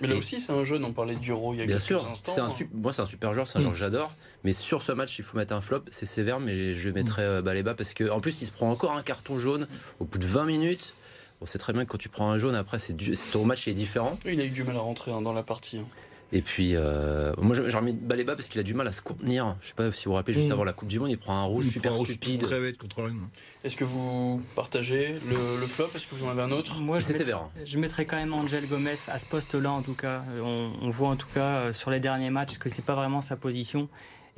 Mais 0.00 0.08
là 0.08 0.16
aussi, 0.16 0.38
c'est 0.38 0.52
un 0.52 0.64
jeune, 0.64 0.84
on 0.84 0.92
parlait 0.92 1.16
d'Euro 1.16 1.54
il 1.54 1.58
y 1.58 1.62
a 1.62 1.66
Bien 1.66 1.76
quelques 1.76 1.86
sûr, 1.86 2.06
instants. 2.10 2.32
c'est 2.34 2.40
un 2.40 2.46
hein. 2.46 2.50
su- 2.54 2.68
moi 2.72 2.92
c'est 2.92 3.02
un 3.02 3.06
super 3.06 3.32
joueur, 3.34 3.46
c'est 3.46 3.58
un 3.58 3.60
joueur 3.62 3.72
que 3.72 3.78
j'adore. 3.78 4.12
Mais 4.44 4.52
sur 4.52 4.82
ce 4.82 4.92
match, 4.92 5.18
il 5.18 5.24
faut 5.24 5.36
mettre 5.36 5.52
un 5.54 5.60
flop, 5.60 5.82
c'est 5.90 6.06
sévère, 6.06 6.40
mais 6.40 6.74
je 6.74 6.88
mettrai 6.90 7.22
euh, 7.22 7.42
Baleba 7.42 7.74
parce 7.74 7.94
que 7.94 8.08
en 8.10 8.20
plus 8.20 8.40
il 8.42 8.46
se 8.46 8.52
prend 8.52 8.70
encore 8.70 8.92
un 8.92 9.02
carton 9.02 9.38
jaune 9.38 9.66
au 10.00 10.04
bout 10.04 10.18
de 10.18 10.26
20 10.26 10.44
minutes. 10.46 10.94
On 11.40 11.46
sait 11.46 11.58
très 11.58 11.72
bien 11.72 11.84
que 11.84 11.90
quand 11.92 11.98
tu 11.98 12.08
prends 12.08 12.30
un 12.30 12.38
jaune, 12.38 12.54
après 12.56 12.78
c'est 12.78 12.94
du- 12.96 13.16
ton 13.32 13.44
match 13.44 13.68
est 13.68 13.72
différent. 13.72 14.18
Il 14.24 14.40
a 14.40 14.44
eu 14.44 14.50
du 14.50 14.64
mal 14.64 14.76
à 14.76 14.80
rentrer 14.80 15.12
hein, 15.12 15.22
dans 15.22 15.32
la 15.32 15.42
partie. 15.44 15.78
hein. 15.78 15.86
Et 16.30 16.42
puis 16.42 16.72
euh, 16.76 17.32
moi 17.40 17.56
j'ai 17.56 17.74
remis 17.74 17.94
Baleba 17.94 18.34
parce 18.36 18.48
qu'il 18.48 18.60
a 18.60 18.62
du 18.62 18.74
mal 18.74 18.86
à 18.86 18.92
se 18.92 19.00
contenir. 19.00 19.56
Je 19.62 19.68
sais 19.68 19.74
pas 19.74 19.90
si 19.90 20.04
vous 20.04 20.10
vous 20.10 20.16
rappelez 20.16 20.34
juste 20.34 20.50
Mm. 20.50 20.52
avant 20.52 20.64
la 20.64 20.74
Coupe 20.74 20.88
du 20.88 21.00
Monde, 21.00 21.10
il 21.10 21.16
prend 21.16 21.34
un 21.38 21.44
rouge 21.44 21.66
Il 21.66 21.72
super 21.72 21.90
prend 21.90 21.96
un 21.96 21.98
rouge 22.00 22.08
stupide. 22.08 22.42
Très 22.42 22.60
bête 22.60 22.76
contre 22.76 23.02
Rennes. 23.02 23.28
Est-ce 23.64 23.76
que 23.76 23.84
vous 23.84 24.42
partagez 24.54 25.14
le, 25.26 25.60
le 25.60 25.66
flop? 25.66 25.88
Est-ce 25.94 26.06
que 26.06 26.14
vous 26.14 26.26
en 26.26 26.28
avez 26.30 26.42
un 26.42 26.50
autre? 26.52 26.80
Moi, 26.80 26.98
je, 26.98 27.04
C'est 27.06 27.12
mettrais- 27.14 27.24
sévère. 27.24 27.38
hein. 27.38 27.50
je 27.64 27.78
mettrais 27.78 28.04
quand 28.04 28.16
même 28.16 28.34
Angel 28.34 28.66
Gomez 28.68 28.94
à 29.08 29.18
ce 29.18 29.24
poste-là, 29.24 29.70
en 29.72 29.80
tout 29.80 29.94
cas. 29.94 30.22
Euh, 30.36 30.42
On, 30.42 30.86
on 30.86 30.90
voit 30.90 31.08
en 31.08 31.16
tout 31.16 31.26
cas 31.34 31.40
euh, 31.40 31.72
sur 31.72 31.90
les 31.90 31.98
derniers 31.98 32.28
matchs 32.30 32.58
que 32.58 32.68
c'est 32.68 32.84
pas 32.84 32.94
vraiment 32.94 33.22
sa 33.22 33.36
position. 33.36 33.88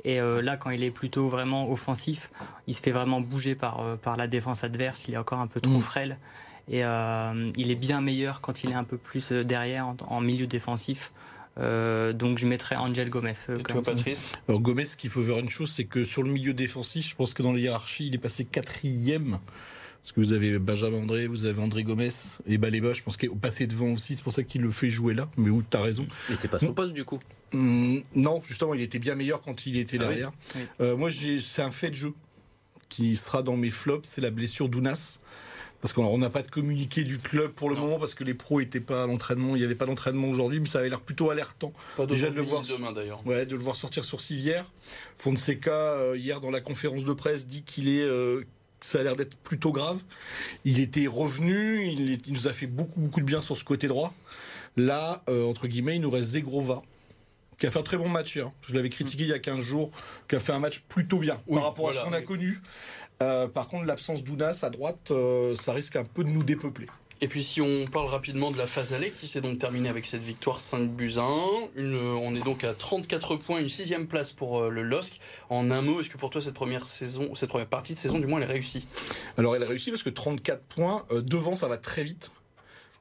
Et 0.05 0.21
euh, 0.21 0.41
là, 0.41 0.55
quand 0.57 0.69
il 0.69 0.83
est 0.85 0.91
plutôt 0.91 1.27
vraiment 1.27 1.69
offensif, 1.69 2.31
il 2.67 2.73
se 2.73 2.81
fait 2.81 2.91
vraiment 2.91 3.19
bouger 3.19 3.53
par, 3.53 3.81
euh, 3.81 3.97
par 3.97 4.15
la 4.15 4.27
défense 4.27 4.63
adverse. 4.63 5.07
Il 5.09 5.13
est 5.13 5.17
encore 5.17 5.39
un 5.39 5.47
peu 5.47 5.59
trop 5.59 5.77
Mm. 5.77 5.81
frêle. 5.81 6.17
Et 6.69 6.85
euh, 6.85 7.51
il 7.57 7.69
est 7.69 7.75
bien 7.75 7.99
meilleur 7.99 8.39
quand 8.39 8.63
il 8.63 8.71
est 8.71 8.75
un 8.75 8.85
peu 8.85 8.97
plus 8.97 9.33
derrière, 9.33 9.87
en, 9.87 9.97
en 10.07 10.21
milieu 10.21 10.47
défensif. 10.47 11.11
Euh, 11.59 12.13
donc 12.13 12.37
je 12.37 12.47
mettrais 12.47 12.75
Angel 12.77 13.09
Gomez. 13.09 13.33
euh, 13.49 13.59
Et 13.59 13.63
toi. 13.63 13.83
Patrice 13.83 14.31
Alors 14.47 14.61
Gomez, 14.61 14.85
ce 14.85 14.95
qu'il 14.95 15.09
faut 15.09 15.21
voir 15.21 15.39
une 15.39 15.49
chose, 15.49 15.71
c'est 15.71 15.83
que 15.85 16.05
sur 16.05 16.23
le 16.23 16.31
milieu 16.31 16.53
défensif, 16.53 17.09
je 17.09 17.15
pense 17.15 17.33
que 17.33 17.43
dans 17.43 17.51
la 17.53 17.59
hiérarchie, 17.59 18.07
il 18.07 18.15
est 18.15 18.19
passé 18.19 18.45
quatrième. 18.45 19.39
Parce 20.01 20.13
que 20.13 20.19
vous 20.21 20.33
avez 20.33 20.57
Benjamin 20.57 20.97
André, 20.97 21.27
vous 21.27 21.45
avez 21.45 21.61
André 21.61 21.83
Gomez 21.83 22.09
et 22.47 22.57
Baleba, 22.57 22.93
je 22.93 23.03
pense 23.03 23.17
qu'il 23.17 23.29
est 23.29 23.35
passé 23.35 23.67
devant 23.67 23.91
aussi, 23.91 24.15
c'est 24.15 24.23
pour 24.23 24.33
ça 24.33 24.41
qu'il 24.41 24.61
le 24.61 24.71
fait 24.71 24.89
jouer 24.89 25.13
là. 25.13 25.29
Mais 25.37 25.51
oui, 25.51 25.63
t'as 25.69 25.81
raison. 25.81 26.07
Et 26.31 26.35
c'est 26.35 26.47
pas 26.47 26.57
son 26.57 26.73
poste 26.73 26.93
du 26.93 27.03
coup. 27.05 27.19
Hum, 27.53 28.01
non, 28.15 28.41
justement, 28.47 28.73
il 28.73 28.81
était 28.81 28.97
bien 28.97 29.13
meilleur 29.13 29.41
quand 29.41 29.65
il 29.67 29.77
était 29.77 29.97
Ah 29.99 30.03
oui 30.03 30.07
derrière. 30.07 30.31
Oui. 30.55 30.61
Euh, 30.79 30.97
moi, 30.97 31.09
c'est 31.11 31.61
un 31.61 31.69
fait 31.69 31.89
de 31.91 31.95
jeu 31.95 32.13
qui 32.89 33.15
sera 33.15 33.43
dans 33.43 33.55
mes 33.57 33.69
flops, 33.69 34.07
c'est 34.09 34.21
la 34.21 34.31
blessure 34.31 34.69
d'Ounas. 34.69 35.19
Parce 35.81 35.93
qu'on 35.93 36.05
on 36.05 36.17
n'a 36.19 36.29
pas 36.29 36.43
de 36.43 36.47
communiqué 36.49 37.03
du 37.03 37.17
club 37.17 37.51
pour 37.51 37.69
le 37.69 37.75
Non. 37.75 37.81
moment 37.81 37.99
parce 37.99 38.13
que 38.13 38.23
les 38.23 38.35
pros 38.35 38.59
étaient 38.59 38.79
pas 38.79 39.03
à 39.03 39.07
l'entraînement, 39.07 39.55
il 39.55 39.59
n'y 39.59 39.65
avait 39.65 39.73
pas 39.75 39.85
d'entraînement 39.87 40.27
aujourd'hui, 40.29 40.59
mais 40.59 40.67
ça 40.67 40.79
avait 40.79 40.89
l'air 40.89 41.01
plutôt 41.01 41.31
alertant. 41.31 41.73
Pas 41.97 42.05
Déjà 42.05 42.29
de 42.29 42.35
le 42.35 42.41
voir- 42.43 42.61
demain 42.61 42.91
d'ailleurs. 42.91 43.25
Ouais, 43.25 43.45
de 43.47 43.55
le 43.55 43.61
voir 43.61 43.75
sortir 43.75 44.03
sur 44.03 44.21
civière. 44.21 44.65
Fonseca, 45.17 45.71
euh, 45.71 46.17
hier 46.17 46.39
dans 46.39 46.51
la 46.51 46.61
conférence 46.61 47.03
de 47.03 47.13
presse, 47.13 47.47
dit 47.47 47.63
qu'il 47.63 47.87
est, 47.89 48.01
euh, 48.03 48.41
que 48.79 48.85
ça 48.85 48.99
a 48.99 49.03
l'air 49.03 49.15
d'être 49.15 49.35
plutôt 49.37 49.71
grave. 49.71 50.01
Il 50.65 50.79
était 50.79 51.07
revenu, 51.07 51.85
il, 51.87 52.11
est- 52.13 52.27
il 52.27 52.33
nous 52.33 52.47
a 52.47 52.53
fait 52.53 52.67
beaucoup, 52.67 52.99
beaucoup 52.99 53.19
de 53.19 53.25
bien 53.25 53.41
sur 53.41 53.57
ce 53.57 53.63
côté 53.63 53.87
droit. 53.87 54.13
Là, 54.77 55.23
euh, 55.29 55.45
entre 55.45 55.67
guillemets, 55.67 55.95
il 55.95 56.01
nous 56.01 56.09
reste 56.11 56.29
Zegrova, 56.29 56.81
qui 57.57 57.67
a 57.67 57.71
fait 57.71 57.79
un 57.79 57.83
très 57.83 57.97
bon 57.97 58.07
match 58.09 58.35
hier. 58.35 58.49
Je 58.67 58.73
l'avais 58.73 58.89
critiqué 58.89 59.23
il 59.23 59.29
y 59.29 59.33
a 59.33 59.39
15 59.39 59.59
jours, 59.61 59.91
qui 60.27 60.35
a 60.35 60.39
fait 60.39 60.51
un 60.53 60.59
match 60.59 60.79
plutôt 60.89 61.19
bien 61.19 61.39
Oui, 61.47 61.55
par 61.55 61.65
rapport 61.65 61.89
à 61.89 61.93
ce 61.93 61.99
qu'on 61.99 62.13
a 62.13 62.19
oui. 62.19 62.25
connu. 62.25 62.59
Euh, 63.21 63.47
par 63.47 63.67
contre, 63.67 63.85
l'absence 63.85 64.23
d'Ounas 64.23 64.59
à 64.63 64.69
droite, 64.69 65.11
euh, 65.11 65.55
ça 65.55 65.73
risque 65.73 65.95
un 65.95 66.03
peu 66.03 66.23
de 66.23 66.29
nous 66.29 66.43
dépeupler. 66.43 66.87
Et 67.23 67.27
puis 67.27 67.43
si 67.43 67.61
on 67.61 67.85
parle 67.85 68.07
rapidement 68.07 68.49
de 68.49 68.57
la 68.57 68.65
phase 68.65 68.93
allée 68.95 69.11
qui 69.11 69.27
s'est 69.27 69.41
donc 69.41 69.59
terminée 69.59 69.89
avec 69.89 70.07
cette 70.07 70.23
victoire 70.23 70.59
5 70.59 70.89
buts 70.89 71.13
à 71.17 71.21
1, 71.21 71.45
une- 71.75 71.95
on 71.95 72.33
est 72.35 72.43
donc 72.43 72.63
à 72.63 72.73
34 72.73 73.35
points, 73.35 73.59
une 73.59 73.69
sixième 73.69 74.07
place 74.07 74.31
pour 74.31 74.59
euh, 74.59 74.69
le 74.71 74.81
LOSC. 74.81 75.19
En 75.51 75.69
un 75.69 75.83
mot, 75.83 76.01
est-ce 76.01 76.09
que 76.09 76.17
pour 76.17 76.31
toi 76.31 76.41
cette 76.41 76.55
première 76.55 76.83
saison, 76.83 77.35
cette 77.35 77.49
première 77.49 77.67
partie 77.67 77.93
de 77.93 77.99
saison 77.99 78.17
du 78.17 78.25
moins 78.25 78.39
elle 78.41 78.49
est 78.49 78.53
réussie? 78.53 78.87
Alors 79.37 79.55
elle 79.55 79.61
a 79.61 79.67
réussi 79.67 79.91
parce 79.91 80.01
que 80.01 80.09
34 80.09 80.63
points, 80.63 81.05
euh, 81.11 81.21
devant 81.21 81.55
ça 81.55 81.67
va 81.67 81.77
très 81.77 82.03
vite. 82.03 82.31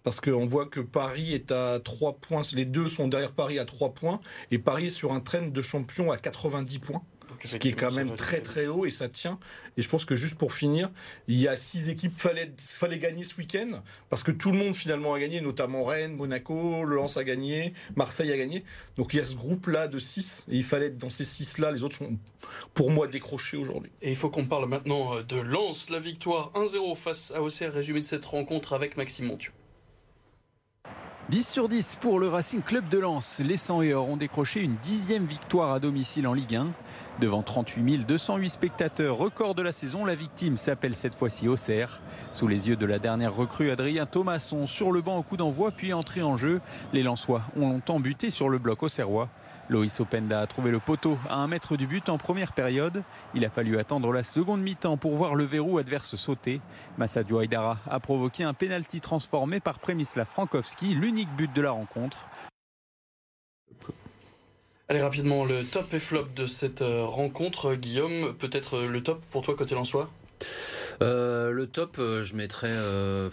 Parce 0.02 0.20
qu'on 0.20 0.46
voit 0.46 0.66
que 0.66 0.80
Paris 0.80 1.32
est 1.34 1.50
à 1.50 1.78
3 1.78 2.14
points, 2.14 2.42
les 2.52 2.64
deux 2.66 2.88
sont 2.88 3.08
derrière 3.08 3.32
Paris 3.32 3.58
à 3.58 3.64
3 3.66 3.90
points, 3.94 4.18
et 4.50 4.58
Paris 4.58 4.86
est 4.86 4.90
sur 4.90 5.12
un 5.12 5.20
train 5.20 5.48
de 5.48 5.62
champion 5.62 6.10
à 6.12 6.16
90 6.18 6.78
points, 6.78 7.02
ce 7.48 7.56
qui 7.56 7.68
est 7.68 7.72
quand 7.72 7.92
même 7.92 8.14
très 8.14 8.40
très 8.40 8.66
haut 8.66 8.86
et 8.86 8.90
ça 8.90 9.08
tient. 9.08 9.38
Et 9.76 9.82
je 9.82 9.88
pense 9.88 10.04
que 10.04 10.16
juste 10.16 10.36
pour 10.36 10.52
finir, 10.52 10.90
il 11.28 11.40
y 11.40 11.48
a 11.48 11.56
6 11.56 11.88
équipes, 11.88 12.12
fallait, 12.16 12.52
fallait 12.58 12.98
gagner 12.98 13.24
ce 13.24 13.36
week-end, 13.36 13.82
parce 14.08 14.22
que 14.22 14.30
tout 14.30 14.50
le 14.50 14.58
monde 14.58 14.74
finalement 14.74 15.14
a 15.14 15.20
gagné, 15.20 15.40
notamment 15.40 15.84
Rennes, 15.84 16.16
Monaco, 16.16 16.84
le 16.84 16.96
Lens 16.96 17.16
a 17.16 17.24
gagné, 17.24 17.72
Marseille 17.96 18.32
a 18.32 18.36
gagné. 18.36 18.64
Donc 18.96 19.14
il 19.14 19.18
y 19.18 19.20
a 19.20 19.24
ce 19.24 19.36
groupe-là 19.36 19.88
de 19.88 19.98
6, 19.98 20.46
et 20.50 20.56
il 20.56 20.64
fallait 20.64 20.86
être 20.86 20.98
dans 20.98 21.08
ces 21.08 21.24
6-là, 21.24 21.72
les 21.72 21.82
autres 21.82 21.96
sont 21.96 22.18
pour 22.74 22.90
moi 22.90 23.06
décrochés 23.06 23.56
aujourd'hui. 23.56 23.90
Et 24.02 24.10
il 24.10 24.16
faut 24.16 24.30
qu'on 24.30 24.46
parle 24.46 24.68
maintenant 24.68 25.16
euh, 25.16 25.22
de 25.22 25.36
Lens, 25.36 25.90
la 25.90 25.98
victoire 25.98 26.52
1-0 26.54 26.96
face 26.96 27.32
à 27.34 27.42
Auxerre, 27.42 27.72
résumé 27.72 28.00
de 28.00 28.06
cette 28.06 28.24
rencontre 28.24 28.72
avec 28.72 28.96
Maxime 28.96 29.26
Montieu. 29.26 29.52
10 31.30 31.46
sur 31.48 31.68
10 31.68 31.98
pour 32.00 32.18
le 32.18 32.26
Racing 32.26 32.60
Club 32.60 32.88
de 32.88 32.98
Lens. 32.98 33.38
Les 33.38 33.56
100 33.56 33.82
et 33.82 33.94
or 33.94 34.08
ont 34.08 34.16
décroché 34.16 34.58
une 34.62 34.74
dixième 34.82 35.26
victoire 35.26 35.72
à 35.72 35.78
domicile 35.78 36.26
en 36.26 36.34
Ligue 36.34 36.56
1. 36.56 36.66
Devant 37.20 37.42
38 37.42 37.98
208 38.04 38.50
spectateurs, 38.50 39.16
record 39.16 39.54
de 39.54 39.62
la 39.62 39.70
saison, 39.70 40.04
la 40.04 40.16
victime 40.16 40.56
s'appelle 40.56 40.96
cette 40.96 41.14
fois-ci 41.14 41.46
Auxerre. 41.46 42.00
Sous 42.34 42.48
les 42.48 42.66
yeux 42.66 42.74
de 42.74 42.84
la 42.84 42.98
dernière 42.98 43.32
recrue, 43.32 43.70
Adrien 43.70 44.06
Thomasson 44.06 44.66
sur 44.66 44.90
le 44.90 45.02
banc 45.02 45.18
au 45.18 45.22
coup 45.22 45.36
d'envoi 45.36 45.70
puis 45.70 45.92
entré 45.92 46.20
en 46.20 46.36
jeu. 46.36 46.60
Les 46.92 47.04
Lensois 47.04 47.42
ont 47.54 47.68
longtemps 47.68 48.00
buté 48.00 48.30
sur 48.30 48.48
le 48.48 48.58
bloc 48.58 48.82
auxerrois. 48.82 49.28
Loïs 49.70 50.00
Openda 50.00 50.40
a 50.40 50.46
trouvé 50.48 50.72
le 50.72 50.80
poteau 50.80 51.16
à 51.28 51.36
un 51.36 51.46
mètre 51.46 51.76
du 51.76 51.86
but 51.86 52.08
en 52.08 52.18
première 52.18 52.52
période. 52.52 53.04
Il 53.34 53.44
a 53.44 53.50
fallu 53.50 53.78
attendre 53.78 54.12
la 54.12 54.24
seconde 54.24 54.60
mi-temps 54.60 54.96
pour 54.96 55.14
voir 55.14 55.36
le 55.36 55.44
verrou 55.44 55.78
adverse 55.78 56.16
sauter. 56.16 56.60
Massadio 56.98 57.40
Aydara 57.40 57.78
a 57.88 58.00
provoqué 58.00 58.42
un 58.42 58.52
pénalty 58.52 59.00
transformé 59.00 59.60
par 59.60 59.78
Przemysław 59.78 60.28
Frankowski, 60.28 60.94
l'unique 60.94 61.30
but 61.36 61.52
de 61.54 61.62
la 61.62 61.70
rencontre. 61.70 62.26
Allez 64.88 65.00
rapidement, 65.00 65.44
le 65.44 65.64
top 65.64 65.94
et 65.94 66.00
flop 66.00 66.26
de 66.34 66.46
cette 66.46 66.82
euh, 66.82 67.04
rencontre, 67.04 67.76
Guillaume, 67.76 68.34
peut-être 68.34 68.76
euh, 68.76 68.88
le 68.88 69.00
top 69.04 69.24
pour 69.30 69.42
toi 69.42 69.54
côté 69.54 69.76
Lensois? 69.76 70.10
Euh, 71.00 71.52
le 71.52 71.68
top, 71.68 71.98
euh, 72.00 72.24
je 72.24 72.34
mettrais. 72.34 72.72
euh, 72.72 73.30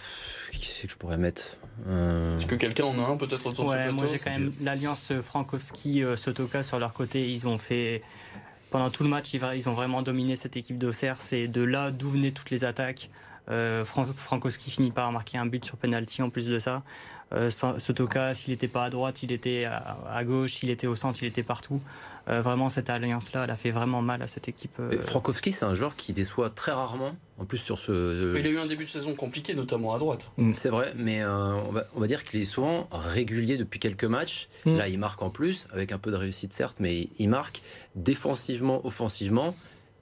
qui 0.51 0.67
c'est 0.67 0.85
que 0.85 0.93
je 0.93 0.97
pourrais 0.97 1.17
mettre? 1.17 1.57
Euh, 1.87 2.37
Est-ce 2.37 2.45
que 2.45 2.55
quelqu'un 2.55 2.85
en 2.85 2.97
a 2.97 3.07
un 3.07 3.17
peut-être 3.17 3.45
autour 3.45 3.65
de 3.65 3.69
ce 3.69 3.75
Ouais, 3.75 3.83
plateau 3.83 3.95
moi 3.95 4.05
j'ai 4.11 4.19
quand 4.19 4.31
même 4.31 4.51
l'alliance 4.61 5.11
Frankowski-Sotoka 5.21 6.63
sur 6.63 6.79
leur 6.79 6.93
côté. 6.93 7.31
Ils 7.31 7.47
ont 7.47 7.57
fait. 7.57 8.01
Pendant 8.69 8.89
tout 8.89 9.03
le 9.03 9.09
match, 9.09 9.33
ils 9.33 9.41
ils 9.55 9.69
ont 9.69 9.73
vraiment 9.73 10.01
dominé 10.01 10.35
cette 10.35 10.57
équipe 10.57 10.77
d'Auxerre. 10.77 11.17
C'est 11.19 11.47
de 11.47 11.61
là 11.61 11.91
d'où 11.91 12.09
venaient 12.09 12.31
toutes 12.31 12.49
les 12.49 12.65
attaques. 12.65 13.09
Euh, 13.49 13.83
Fran- 13.85 14.05
Frankowski 14.15 14.69
finit 14.71 14.91
par 14.91 15.11
marquer 15.11 15.37
un 15.37 15.45
but 15.45 15.63
sur 15.63 15.77
penalty 15.77 16.21
en 16.21 16.29
plus 16.29 16.47
de 16.47 16.59
ça. 16.59 16.83
Euh, 17.33 17.49
Sotoka, 17.49 18.33
s'il 18.33 18.51
n'était 18.53 18.69
pas 18.69 18.85
à 18.85 18.89
droite, 18.89 19.21
il 19.21 19.33
était 19.33 19.65
à, 19.65 19.97
à 20.09 20.23
gauche, 20.23 20.53
s'il 20.55 20.69
était 20.69 20.87
au 20.87 20.95
centre, 20.95 21.21
il 21.21 21.27
était 21.27 21.43
partout. 21.43 21.81
Euh, 22.29 22.41
vraiment, 22.41 22.69
cette 22.69 22.89
alliance-là, 22.89 23.43
elle 23.43 23.51
a 23.51 23.55
fait 23.57 23.71
vraiment 23.71 24.01
mal 24.01 24.21
à 24.21 24.27
cette 24.27 24.47
équipe. 24.47 24.71
euh, 24.79 25.01
Frankowski, 25.01 25.51
c'est 25.51 25.65
un 25.65 25.73
joueur 25.73 25.97
qui 25.97 26.13
déçoit 26.13 26.49
très 26.49 26.71
rarement. 26.71 27.11
En 27.37 27.45
plus, 27.45 27.57
sur 27.57 27.79
ce. 27.79 28.37
Il 28.37 28.47
a 28.47 28.49
eu 28.49 28.57
un 28.59 28.65
début 28.65 28.85
de 28.85 28.89
saison 28.89 29.13
compliqué, 29.13 29.53
notamment 29.55 29.93
à 29.93 29.99
droite. 29.99 30.31
C'est 30.53 30.69
vrai, 30.69 30.93
mais 30.95 31.21
euh, 31.21 31.53
on, 31.67 31.71
va, 31.71 31.83
on 31.95 31.99
va 31.99 32.07
dire 32.07 32.23
qu'il 32.23 32.39
est 32.41 32.45
souvent 32.45 32.87
régulier 32.91 33.57
depuis 33.57 33.79
quelques 33.79 34.05
matchs. 34.05 34.47
Mm. 34.65 34.77
Là, 34.77 34.87
il 34.87 34.97
marque 34.97 35.21
en 35.21 35.29
plus, 35.29 35.67
avec 35.73 35.91
un 35.91 35.97
peu 35.99 36.11
de 36.11 36.15
réussite 36.15 36.53
certes, 36.53 36.77
mais 36.79 37.09
il 37.19 37.27
marque 37.29 37.61
défensivement, 37.95 38.85
offensivement. 38.85 39.53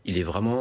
Il 0.08 0.20
est 0.20 0.24
vraiment. 0.24 0.58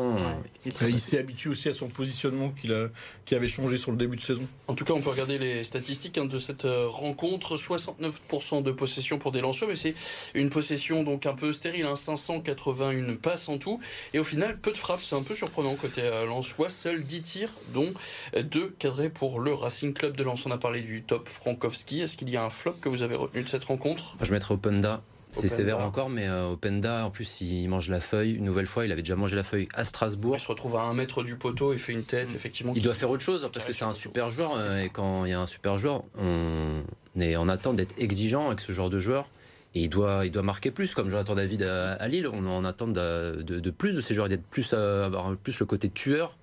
il 0.65 0.73
Euh, 0.83 0.89
Il 0.89 0.99
s'est 0.99 1.19
habitué 1.19 1.51
aussi 1.51 1.69
à 1.69 1.75
son 1.75 1.89
positionnement 1.89 2.51
qu'il 2.51 2.73
a, 2.73 2.89
qui 3.27 3.35
avait 3.35 3.49
changé 3.49 3.77
sur 3.77 3.91
le 3.91 3.99
début 3.99 4.17
de 4.17 4.23
saison. 4.23 4.47
En 4.69 4.75
tout 4.75 4.87
cas, 4.87 4.95
on 4.95 5.03
peut 5.03 5.11
regarder 5.11 5.39
les 5.39 5.65
statistiques 5.65 6.17
hein, 6.17 6.25
de 6.25 6.39
cette 6.39 6.65
euh, 6.65 6.87
rencontre. 6.89 7.57
69% 7.57 8.63
de 8.63 8.73
possession 8.73 9.19
pour 9.19 9.33
des 9.33 9.43
lanceurs, 9.43 9.69
mais 9.69 9.77
c'est 9.77 9.95
une 10.33 10.49
possession 10.49 11.03
donc 11.05 11.27
un 11.27 11.35
peu 11.35 11.53
stérile, 11.53 11.85
hein, 11.85 11.97
581 11.97 13.17
passes 13.17 13.51
en 13.51 13.59
tout. 13.59 13.81
Et 14.15 14.19
au 14.19 14.25
final, 14.25 14.59
peu 14.59 14.73
de 14.73 14.79
frappes, 14.79 15.03
c'est 15.03 15.17
un 15.17 15.23
peu 15.23 15.35
surprenant 15.35 15.75
côté 15.75 16.01
euh, 16.03 16.25
Lensois. 16.25 16.71
Seuls 16.71 17.05
10 17.05 17.23
tirs, 17.23 17.51
dont 17.75 17.93
2 18.35 18.75
cadrés 18.79 19.11
pour 19.11 19.41
le 19.41 19.53
Racing 19.53 19.93
Club 19.93 20.17
de 20.17 20.23
Lens. 20.23 20.47
On 20.47 20.51
a 20.53 20.59
parlé 20.59 20.81
du 20.81 21.03
top 21.03 21.29
Frankowski. 21.29 22.01
Est-ce 22.01 22.17
qu'il 22.17 22.31
y 22.31 22.37
a 22.39 22.45
un 22.45 22.51
flop 22.51 22.77
que 22.81 22.89
vous 22.89 23.03
avez 23.03 23.15
retenu 23.15 23.43
de 23.43 23.49
cette 23.49 23.65
rencontre? 23.65 24.17
Je 24.23 24.33
mettrais 24.33 24.55
Openda. 24.55 25.03
C'est 25.40 25.49
sévère 25.49 25.81
encore, 25.81 26.09
mais 26.11 26.29
euh, 26.29 26.51
Openda, 26.53 27.05
en 27.05 27.11
plus, 27.11 27.40
il 27.40 27.66
mange 27.68 27.88
la 27.90 28.01
feuille. 28.01 28.33
Une 28.35 28.44
nouvelle 28.44 28.66
fois, 28.66 28.85
il 28.87 28.92
avait 28.92 29.03
déjà 29.03 29.16
mangé 29.16 29.37
la 29.37 29.44
feuille 29.44 29.68
à 29.75 29.85
Strasbourg. 29.85 30.37
Il 30.37 30.40
se 30.40 30.49
retrouve 30.49 30.77
à 30.77 30.83
un 30.83 30.94
mètre 30.94 31.23
du 31.23 31.37
poteau 31.37 31.73
et 31.73 31.79
fait 31.79 31.92
une 31.92 32.05
tête, 32.05 32.31
Mm. 32.33 32.37
effectivement. 32.37 32.73
Il 32.77 32.83
doit 32.83 32.94
faire 32.94 33.11
autre 33.11 33.23
chose 33.23 33.49
parce 33.53 33.64
que 33.64 33.73
c'est 33.73 33.85
un 33.85 33.92
super 33.92 34.31
joueur 34.31 34.53
euh, 34.57 34.83
et 34.85 34.88
quand 34.88 35.25
il 35.25 35.31
y 35.31 35.35
a 35.35 35.40
un 35.40 35.47
super 35.47 35.77
joueur, 35.77 36.05
on 36.18 36.83
est 37.20 37.37
en 37.37 37.49
attente 37.49 37.77
d'être 37.77 37.94
exigeant 37.99 38.47
avec 38.49 38.61
ce 38.61 38.73
genre 38.73 38.90
de 38.90 38.99
joueur 38.99 39.29
et 39.75 39.81
il 39.83 39.88
doit, 39.88 40.25
il 40.25 40.31
doit 40.31 40.42
marquer 40.42 40.70
plus 40.70 40.94
comme 40.94 41.09
Jonathan 41.09 41.35
David 41.35 41.62
à, 41.62 41.94
à 41.94 42.09
Lille. 42.09 42.29
On 42.29 42.47
en 42.47 42.64
attente 42.64 42.92
de, 42.92 43.42
de- 43.42 43.61
de 43.61 43.70
plus 43.70 43.94
de 43.97 44.01
ces 44.01 44.14
joueurs, 44.14 44.29
d'être 44.29 44.44
plus 44.47 44.70
euh, 44.73 45.05
avoir 45.07 45.37
plus 45.37 45.59
le 45.61 45.66
côté 45.66 45.88
tueur 45.88 46.37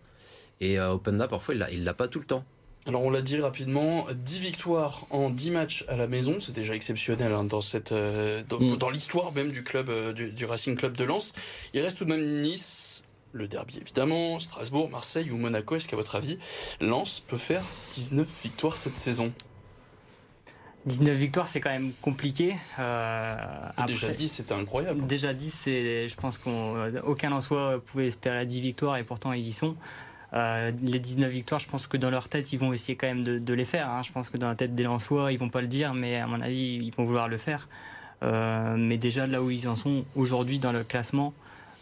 et 0.59 0.79
euh, 0.79 0.91
Openda 0.91 1.27
parfois 1.27 1.55
il 1.71 1.83
l'a 1.83 1.93
pas 1.93 2.07
tout 2.07 2.19
le 2.19 2.25
temps. 2.25 2.43
Alors 2.87 3.03
on 3.03 3.11
l'a 3.11 3.21
dit 3.21 3.39
rapidement, 3.39 4.07
10 4.11 4.39
victoires 4.39 5.05
en 5.11 5.29
10 5.29 5.51
matchs 5.51 5.85
à 5.87 5.95
la 5.95 6.07
maison, 6.07 6.37
c'est 6.41 6.53
déjà 6.53 6.73
exceptionnel 6.73 7.31
hein, 7.31 7.43
dans, 7.43 7.61
cette, 7.61 7.91
euh, 7.91 8.41
dans, 8.49 8.59
Mm. 8.59 8.77
dans 8.77 8.89
l'histoire 8.89 9.31
même 9.33 9.51
du 9.51 9.63
club 9.63 9.89
euh, 9.89 10.13
du, 10.13 10.31
du 10.31 10.45
Racing 10.45 10.75
Club 10.75 10.97
de 10.97 11.03
Lens. 11.03 11.33
Il 11.75 11.81
reste 11.81 11.99
tout 11.99 12.05
de 12.05 12.09
même 12.09 12.41
Nice, 12.41 13.03
le 13.33 13.47
derby 13.47 13.77
évidemment, 13.79 14.39
Strasbourg, 14.39 14.89
Marseille 14.89 15.29
ou 15.29 15.37
Monaco. 15.37 15.75
Est-ce 15.75 15.87
qu'à 15.87 15.95
votre 15.95 16.15
avis, 16.15 16.39
Lens 16.79 17.21
peut 17.27 17.37
faire 17.37 17.61
19 17.93 18.27
victoires 18.43 18.77
cette 18.77 18.97
saison? 18.97 19.31
19 20.87 21.15
victoires, 21.15 21.47
c'est 21.47 21.61
quand 21.61 21.69
même 21.69 21.91
compliqué. 22.01 22.55
Euh, 22.79 23.35
déjà 23.85 24.09
10, 24.09 24.27
c'était 24.27 24.55
incroyable. 24.55 25.05
Déjà 25.05 25.31
10, 25.31 25.51
c'est, 25.51 26.07
je 26.07 26.15
pense 26.15 26.39
qu'aucun 26.39 27.31
en 27.31 27.41
soi 27.41 27.79
pouvait 27.85 28.07
espérer 28.07 28.47
10 28.47 28.61
victoires 28.61 28.97
et 28.97 29.03
pourtant 29.03 29.33
ils 29.33 29.47
y 29.47 29.51
sont. 29.53 29.75
Euh, 30.33 30.71
les 30.81 30.99
19 30.99 31.29
victoires, 31.29 31.59
je 31.59 31.67
pense 31.67 31.87
que 31.87 31.97
dans 31.97 32.09
leur 32.09 32.29
tête, 32.29 32.53
ils 32.53 32.59
vont 32.59 32.71
essayer 32.73 32.95
quand 32.95 33.07
même 33.07 33.23
de, 33.23 33.53
les 33.53 33.65
faire. 33.65 33.89
Hein. 33.89 34.01
Je 34.03 34.11
pense 34.11 34.29
que 34.29 34.37
dans 34.37 34.47
la 34.47 34.55
tête 34.55 34.75
des 34.75 34.83
Lensois, 34.83 35.31
ils 35.31 35.39
vont 35.39 35.49
pas 35.49 35.61
le 35.61 35.67
dire, 35.67 35.93
mais 35.93 36.17
à 36.17 36.27
mon 36.27 36.41
avis, 36.41 36.79
ils 36.81 36.91
vont 36.91 37.03
vouloir 37.03 37.27
le 37.27 37.37
faire. 37.37 37.67
Euh, 38.23 38.75
mais 38.77 38.97
déjà 38.97 39.27
là 39.27 39.41
où 39.41 39.49
ils 39.49 39.67
en 39.67 39.75
sont 39.75 40.05
aujourd'hui 40.15 40.59
dans 40.59 40.71
le 40.71 40.83
classement, 40.83 41.33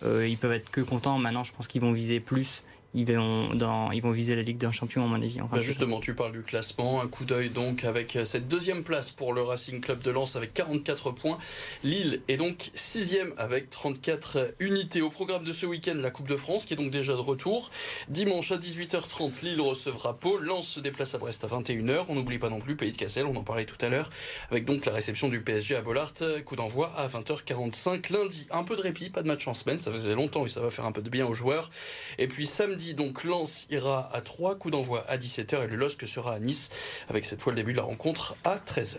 euh, 0.03 0.27
ils 0.27 0.37
peuvent 0.37 0.53
être 0.53 0.71
que 0.71 0.81
contents. 0.81 1.19
Maintenant, 1.19 1.43
je 1.43 1.53
pense 1.53 1.67
qu'ils 1.67 1.81
vont 1.81 1.91
viser 1.91 2.19
plus 2.19 2.63
ils 2.93 3.05
vont, 3.05 3.53
dans, 3.53 3.91
ils 3.91 4.01
vont 4.01 4.11
viser 4.11 4.35
la 4.35 4.41
Ligue 4.41 4.57
d'un 4.57 4.71
champion, 4.71 5.03
à 5.03 5.07
mon 5.07 5.15
avis. 5.15 5.39
Bah, 5.51 5.59
justement, 5.61 5.99
tu 5.99 6.15
parles 6.15 6.31
du 6.31 6.41
classement. 6.41 7.01
Un 7.01 7.07
coup 7.07 7.25
d'œil 7.25 7.49
donc 7.49 7.83
avec 7.83 8.17
cette 8.25 8.47
deuxième 8.47 8.83
place 8.83 9.11
pour 9.11 9.33
le 9.33 9.41
Racing 9.41 9.79
Club 9.79 10.01
de 10.01 10.11
Lens 10.11 10.35
avec 10.35 10.53
44 10.53 11.11
points. 11.11 11.37
Lille 11.83 12.21
est 12.27 12.37
donc 12.37 12.71
sixième 12.73 13.33
avec 13.37 13.69
34 13.69 14.55
unités. 14.59 15.01
Au 15.01 15.09
programme 15.09 15.43
de 15.43 15.51
ce 15.51 15.65
week-end, 15.65 15.95
la 15.95 16.09
Coupe 16.09 16.27
de 16.27 16.35
France 16.35 16.65
qui 16.65 16.73
est 16.73 16.77
donc 16.77 16.91
déjà 16.91 17.13
de 17.13 17.19
retour. 17.19 17.69
Dimanche 18.07 18.51
à 18.51 18.57
18h30, 18.57 19.43
Lille 19.43 19.61
recevra 19.61 20.17
Pau. 20.17 20.37
Lens 20.37 20.67
se 20.67 20.79
déplace 20.79 21.13
à 21.13 21.19
Brest 21.19 21.43
à 21.43 21.47
21h. 21.47 22.05
On 22.09 22.15
n'oublie 22.15 22.39
pas 22.39 22.49
non 22.49 22.59
plus 22.59 22.75
Pays 22.75 22.91
de 22.91 22.97
Cassel, 22.97 23.25
on 23.25 23.35
en 23.35 23.43
parlait 23.43 23.65
tout 23.65 23.77
à 23.81 23.89
l'heure, 23.89 24.09
avec 24.49 24.65
donc 24.65 24.85
la 24.85 24.93
réception 24.93 25.29
du 25.29 25.41
PSG 25.41 25.75
à 25.75 25.81
Bollard. 25.81 26.13
Coup 26.45 26.55
d'envoi 26.55 26.91
à 26.97 27.07
20h45 27.07 28.11
lundi. 28.11 28.47
Un 28.51 28.63
peu 28.63 28.75
de 28.75 28.81
répit, 28.81 29.09
pas 29.09 29.21
de 29.21 29.27
match 29.27 29.47
en 29.47 29.53
semaine, 29.53 29.79
ça 29.79 29.91
faisait 29.91 30.15
longtemps 30.15 30.45
et 30.45 30.49
ça 30.49 30.59
va 30.59 30.71
faire 30.71 30.85
un 30.85 30.91
peu 30.91 31.01
de 31.01 31.09
bien 31.09 31.27
aux 31.27 31.33
joueurs. 31.33 31.69
Et 32.17 32.27
puis 32.27 32.47
samedi, 32.47 32.78
donc 32.79 33.23
Lens 33.23 33.67
ira 33.69 34.09
à 34.13 34.21
3, 34.21 34.57
coups 34.57 34.71
d'envoi 34.71 35.05
à 35.07 35.17
17h 35.17 35.63
et 35.63 35.67
le 35.67 35.75
LOSC 35.75 36.07
sera 36.07 36.33
à 36.33 36.39
Nice 36.39 36.69
avec 37.09 37.25
cette 37.25 37.41
fois 37.41 37.51
le 37.51 37.57
début 37.57 37.73
de 37.73 37.77
la 37.77 37.83
rencontre 37.83 38.35
à 38.43 38.57
13h. 38.57 38.97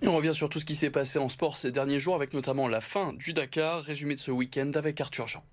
Et 0.00 0.08
on 0.08 0.16
revient 0.16 0.34
sur 0.34 0.48
tout 0.48 0.58
ce 0.58 0.64
qui 0.64 0.74
s'est 0.74 0.90
passé 0.90 1.18
en 1.18 1.28
sport 1.28 1.56
ces 1.56 1.70
derniers 1.70 1.98
jours 1.98 2.14
avec 2.14 2.32
notamment 2.32 2.66
la 2.66 2.80
fin 2.80 3.12
du 3.12 3.32
Dakar, 3.32 3.82
résumé 3.82 4.14
de 4.14 4.20
ce 4.20 4.30
week-end 4.30 4.70
avec 4.74 5.00
Arthur 5.00 5.28
Jean. 5.28 5.44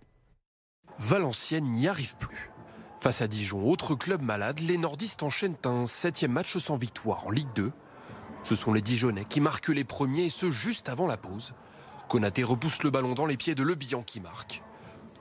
Valenciennes 0.97 1.71
n'y 1.71 1.87
arrive 1.87 2.15
plus. 2.15 2.51
Face 3.01 3.21
à 3.21 3.27
Dijon, 3.27 3.69
autre 3.69 3.95
club 3.95 4.21
malade, 4.21 4.61
les 4.61 4.77
nordistes 4.77 5.23
enchaînent 5.23 5.57
un 5.65 5.85
septième 5.85 6.31
match 6.31 6.57
sans 6.57 6.77
victoire 6.77 7.27
en 7.27 7.31
Ligue 7.31 7.53
2 7.55 7.73
ce 8.45 8.53
sont 8.53 8.73
les 8.73 8.81
Dijonais 8.83 9.25
qui 9.25 9.41
marquent 9.41 9.69
les 9.69 9.83
premiers 9.83 10.25
et 10.25 10.29
ce 10.29 10.51
juste 10.51 10.87
avant 10.87 11.07
la 11.07 11.17
pause. 11.17 11.53
Konaté 12.07 12.43
repousse 12.43 12.83
le 12.83 12.91
ballon 12.91 13.15
dans 13.15 13.25
les 13.25 13.37
pieds 13.37 13.55
de 13.55 13.63
Le 13.63 13.73
Bihan 13.73 14.03
qui 14.03 14.21
marque. 14.21 14.61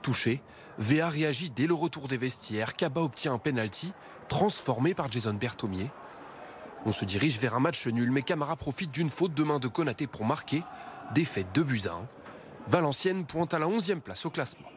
Touché, 0.03 0.43
VA 0.77 1.09
réagit 1.09 1.49
dès 1.49 1.65
le 1.65 1.73
retour 1.73 2.07
des 2.07 2.17
vestiaires. 2.17 2.75
Kaba 2.75 3.01
obtient 3.01 3.33
un 3.33 3.39
penalty 3.39 3.93
transformé 4.29 4.93
par 4.93 5.11
Jason 5.11 5.33
Berthomier. 5.33 5.89
On 6.85 6.91
se 6.91 7.03
dirige 7.03 7.39
vers 7.39 7.55
un 7.55 7.59
match 7.59 7.87
nul, 7.87 8.11
mais 8.11 8.21
Camara 8.21 8.55
profite 8.55 8.91
d'une 8.91 9.09
faute 9.09 9.33
de 9.33 9.43
main 9.43 9.57
de 9.57 9.67
Konaté 9.67 10.05
pour 10.05 10.23
marquer. 10.23 10.61
Défaite 11.15 11.51
de 11.55 11.63
buts 11.63 11.81
à 11.85 11.93
1. 11.93 12.07
Valenciennes 12.67 13.25
pointe 13.25 13.55
à 13.55 13.59
la 13.59 13.65
11e 13.65 14.01
place 14.01 14.23
au 14.27 14.29
classement. 14.29 14.69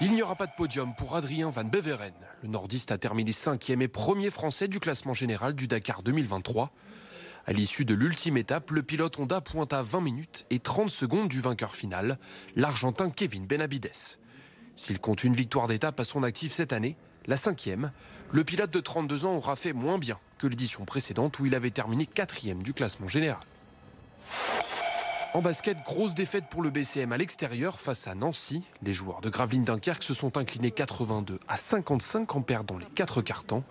Il 0.00 0.12
n'y 0.14 0.22
aura 0.22 0.36
pas 0.36 0.46
de 0.46 0.52
podium 0.56 0.94
pour 0.94 1.16
Adrien 1.16 1.50
Van 1.50 1.64
Beveren. 1.64 2.12
Le 2.42 2.48
nordiste 2.48 2.92
a 2.92 2.98
terminé 2.98 3.32
5e 3.32 3.80
et 3.80 3.88
premier 3.88 4.30
français 4.30 4.68
du 4.68 4.78
classement 4.78 5.14
général 5.14 5.54
du 5.54 5.66
Dakar 5.66 6.04
2023. 6.04 6.70
À 7.46 7.52
l'issue 7.52 7.84
de 7.84 7.92
l'ultime 7.92 8.38
étape, 8.38 8.70
le 8.70 8.82
pilote 8.82 9.18
Honda 9.18 9.42
pointe 9.42 9.74
à 9.74 9.82
20 9.82 10.00
minutes 10.00 10.46
et 10.48 10.60
30 10.60 10.88
secondes 10.88 11.28
du 11.28 11.42
vainqueur 11.42 11.74
final, 11.74 12.18
l'Argentin 12.56 13.10
Kevin 13.10 13.46
Benavides. 13.46 13.90
S'il 14.76 14.98
compte 14.98 15.24
une 15.24 15.34
victoire 15.34 15.68
d'étape 15.68 16.00
à 16.00 16.04
son 16.04 16.22
actif 16.22 16.52
cette 16.52 16.72
année, 16.72 16.96
la 17.26 17.36
cinquième, 17.36 17.92
le 18.32 18.44
pilote 18.44 18.70
de 18.70 18.80
32 18.80 19.26
ans 19.26 19.34
aura 19.34 19.56
fait 19.56 19.74
moins 19.74 19.98
bien 19.98 20.18
que 20.38 20.46
l'édition 20.46 20.86
précédente 20.86 21.38
où 21.38 21.44
il 21.44 21.54
avait 21.54 21.70
terminé 21.70 22.06
quatrième 22.06 22.62
du 22.62 22.72
classement 22.72 23.08
général. 23.08 23.40
En 25.34 25.42
basket, 25.42 25.82
grosse 25.84 26.14
défaite 26.14 26.44
pour 26.48 26.62
le 26.62 26.70
BCM 26.70 27.12
à 27.12 27.18
l'extérieur 27.18 27.80
face 27.80 28.06
à 28.06 28.14
Nancy. 28.14 28.62
Les 28.82 28.94
joueurs 28.94 29.20
de 29.20 29.28
Gravelines 29.28 29.64
Dunkerque 29.64 30.04
se 30.04 30.14
sont 30.14 30.38
inclinés 30.38 30.70
82 30.70 31.40
à 31.48 31.56
55 31.56 32.36
en 32.36 32.40
perdant 32.40 32.78
les 32.78 32.86
quatre 32.86 33.20
cartons. 33.20 33.64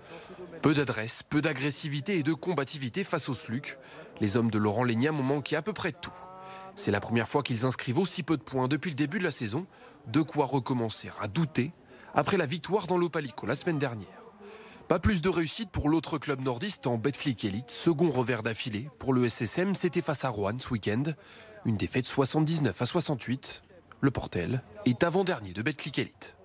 Peu 0.63 0.73
d'adresse, 0.73 1.23
peu 1.23 1.41
d'agressivité 1.41 2.17
et 2.17 2.23
de 2.23 2.31
combativité 2.31 3.03
face 3.03 3.27
au 3.27 3.33
SLUC. 3.33 3.77
Les 4.21 4.37
hommes 4.37 4.49
de 4.49 4.57
Laurent 4.57 4.85
Léniam 4.85 5.19
ont 5.19 5.21
manqué 5.21 5.57
à 5.57 5.61
peu 5.61 5.73
près 5.73 5.91
tout. 5.91 6.13
C'est 6.77 6.89
la 6.89 7.01
première 7.01 7.27
fois 7.27 7.43
qu'ils 7.43 7.65
inscrivent 7.65 7.97
aussi 7.97 8.23
peu 8.23 8.37
de 8.37 8.43
points 8.43 8.69
depuis 8.69 8.89
le 8.91 8.95
début 8.95 9.19
de 9.19 9.25
la 9.25 9.31
saison. 9.31 9.67
De 10.07 10.21
quoi 10.21 10.45
recommencer 10.45 11.11
à 11.19 11.27
douter 11.27 11.73
après 12.15 12.37
la 12.37 12.45
victoire 12.45 12.87
dans 12.87 12.97
l'Opalico 12.97 13.45
la 13.45 13.55
semaine 13.55 13.77
dernière. 13.77 14.23
Pas 14.87 14.99
plus 14.99 15.21
de 15.21 15.27
réussite 15.27 15.69
pour 15.69 15.89
l'autre 15.89 16.17
club 16.17 16.39
nordiste 16.39 16.87
en 16.87 16.97
Betclic 16.97 17.43
Elite, 17.43 17.69
second 17.69 18.09
revers 18.09 18.41
d'affilée. 18.41 18.89
Pour 18.99 19.11
le 19.11 19.27
SSM, 19.27 19.75
c'était 19.75 20.01
face 20.01 20.23
à 20.23 20.29
Rouen 20.29 20.57
ce 20.59 20.69
week-end. 20.69 21.03
Une 21.65 21.75
défaite 21.75 22.05
79 22.05 22.81
à 22.81 22.85
68. 22.85 23.63
Le 23.99 24.11
Portel 24.11 24.63
est 24.85 25.03
avant-dernier 25.03 25.51
de 25.51 25.61
Betclic 25.61 25.99
Elite. 25.99 26.37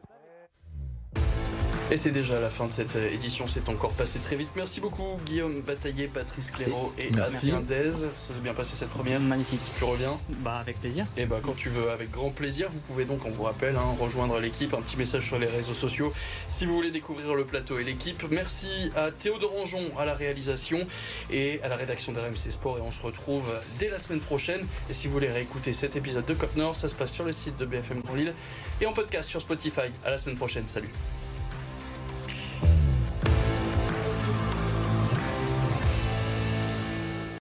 Et 1.90 1.96
c'est 1.96 2.10
déjà 2.10 2.38
la 2.38 2.50
fin 2.50 2.66
de 2.66 2.72
cette 2.72 2.96
euh, 2.96 3.10
édition, 3.10 3.46
c'est 3.46 3.66
encore 3.70 3.92
passé 3.92 4.18
très 4.18 4.36
vite. 4.36 4.50
Merci 4.56 4.78
beaucoup 4.78 5.16
Guillaume 5.24 5.62
Bataillé, 5.62 6.06
Patrice 6.06 6.50
Cléraud 6.50 6.92
et 6.98 7.08
Adrien 7.18 7.60
Dez. 7.60 7.90
Ça 7.90 8.34
s'est 8.34 8.40
bien 8.42 8.52
passé 8.52 8.76
cette 8.76 8.90
première 8.90 9.20
Magnifique. 9.20 9.60
Tu 9.78 9.84
reviens? 9.84 10.18
Bah 10.40 10.58
avec 10.60 10.78
plaisir. 10.80 11.06
Et 11.16 11.24
bah 11.24 11.38
quand 11.42 11.56
tu 11.56 11.70
veux, 11.70 11.90
avec 11.90 12.10
grand 12.10 12.28
plaisir. 12.28 12.68
Vous 12.70 12.80
pouvez 12.80 13.06
donc, 13.06 13.24
on 13.24 13.30
vous 13.30 13.44
rappelle, 13.44 13.74
hein, 13.76 13.96
rejoindre 13.98 14.38
l'équipe. 14.38 14.74
Un 14.74 14.82
petit 14.82 14.98
message 14.98 15.24
sur 15.24 15.38
les 15.38 15.46
réseaux 15.46 15.72
sociaux 15.72 16.12
si 16.48 16.66
vous 16.66 16.74
voulez 16.74 16.90
découvrir 16.90 17.34
le 17.34 17.46
plateau 17.46 17.78
et 17.78 17.84
l'équipe. 17.84 18.22
Merci 18.30 18.90
à 18.94 19.10
Théo 19.10 19.38
de 19.38 19.46
Rangeon 19.46 19.98
à 19.98 20.04
la 20.04 20.12
réalisation 20.12 20.86
et 21.30 21.58
à 21.62 21.68
la 21.68 21.76
rédaction 21.76 22.12
d'RMC 22.12 22.50
Sport. 22.50 22.76
Et 22.78 22.82
on 22.82 22.92
se 22.92 23.02
retrouve 23.02 23.46
dès 23.78 23.88
la 23.88 23.96
semaine 23.96 24.20
prochaine. 24.20 24.60
Et 24.90 24.92
si 24.92 25.06
vous 25.06 25.14
voulez 25.14 25.32
réécouter 25.32 25.72
cet 25.72 25.96
épisode 25.96 26.26
de 26.26 26.34
Côte 26.34 26.54
Nord, 26.56 26.76
ça 26.76 26.88
se 26.88 26.94
passe 26.94 27.12
sur 27.12 27.24
le 27.24 27.32
site 27.32 27.56
de 27.56 27.64
BFM 27.64 28.02
Grand 28.02 28.14
Lille 28.14 28.34
et 28.82 28.86
en 28.86 28.92
podcast 28.92 29.26
sur 29.26 29.40
Spotify. 29.40 29.88
À 30.04 30.10
la 30.10 30.18
semaine 30.18 30.36
prochaine. 30.36 30.68
Salut. 30.68 30.90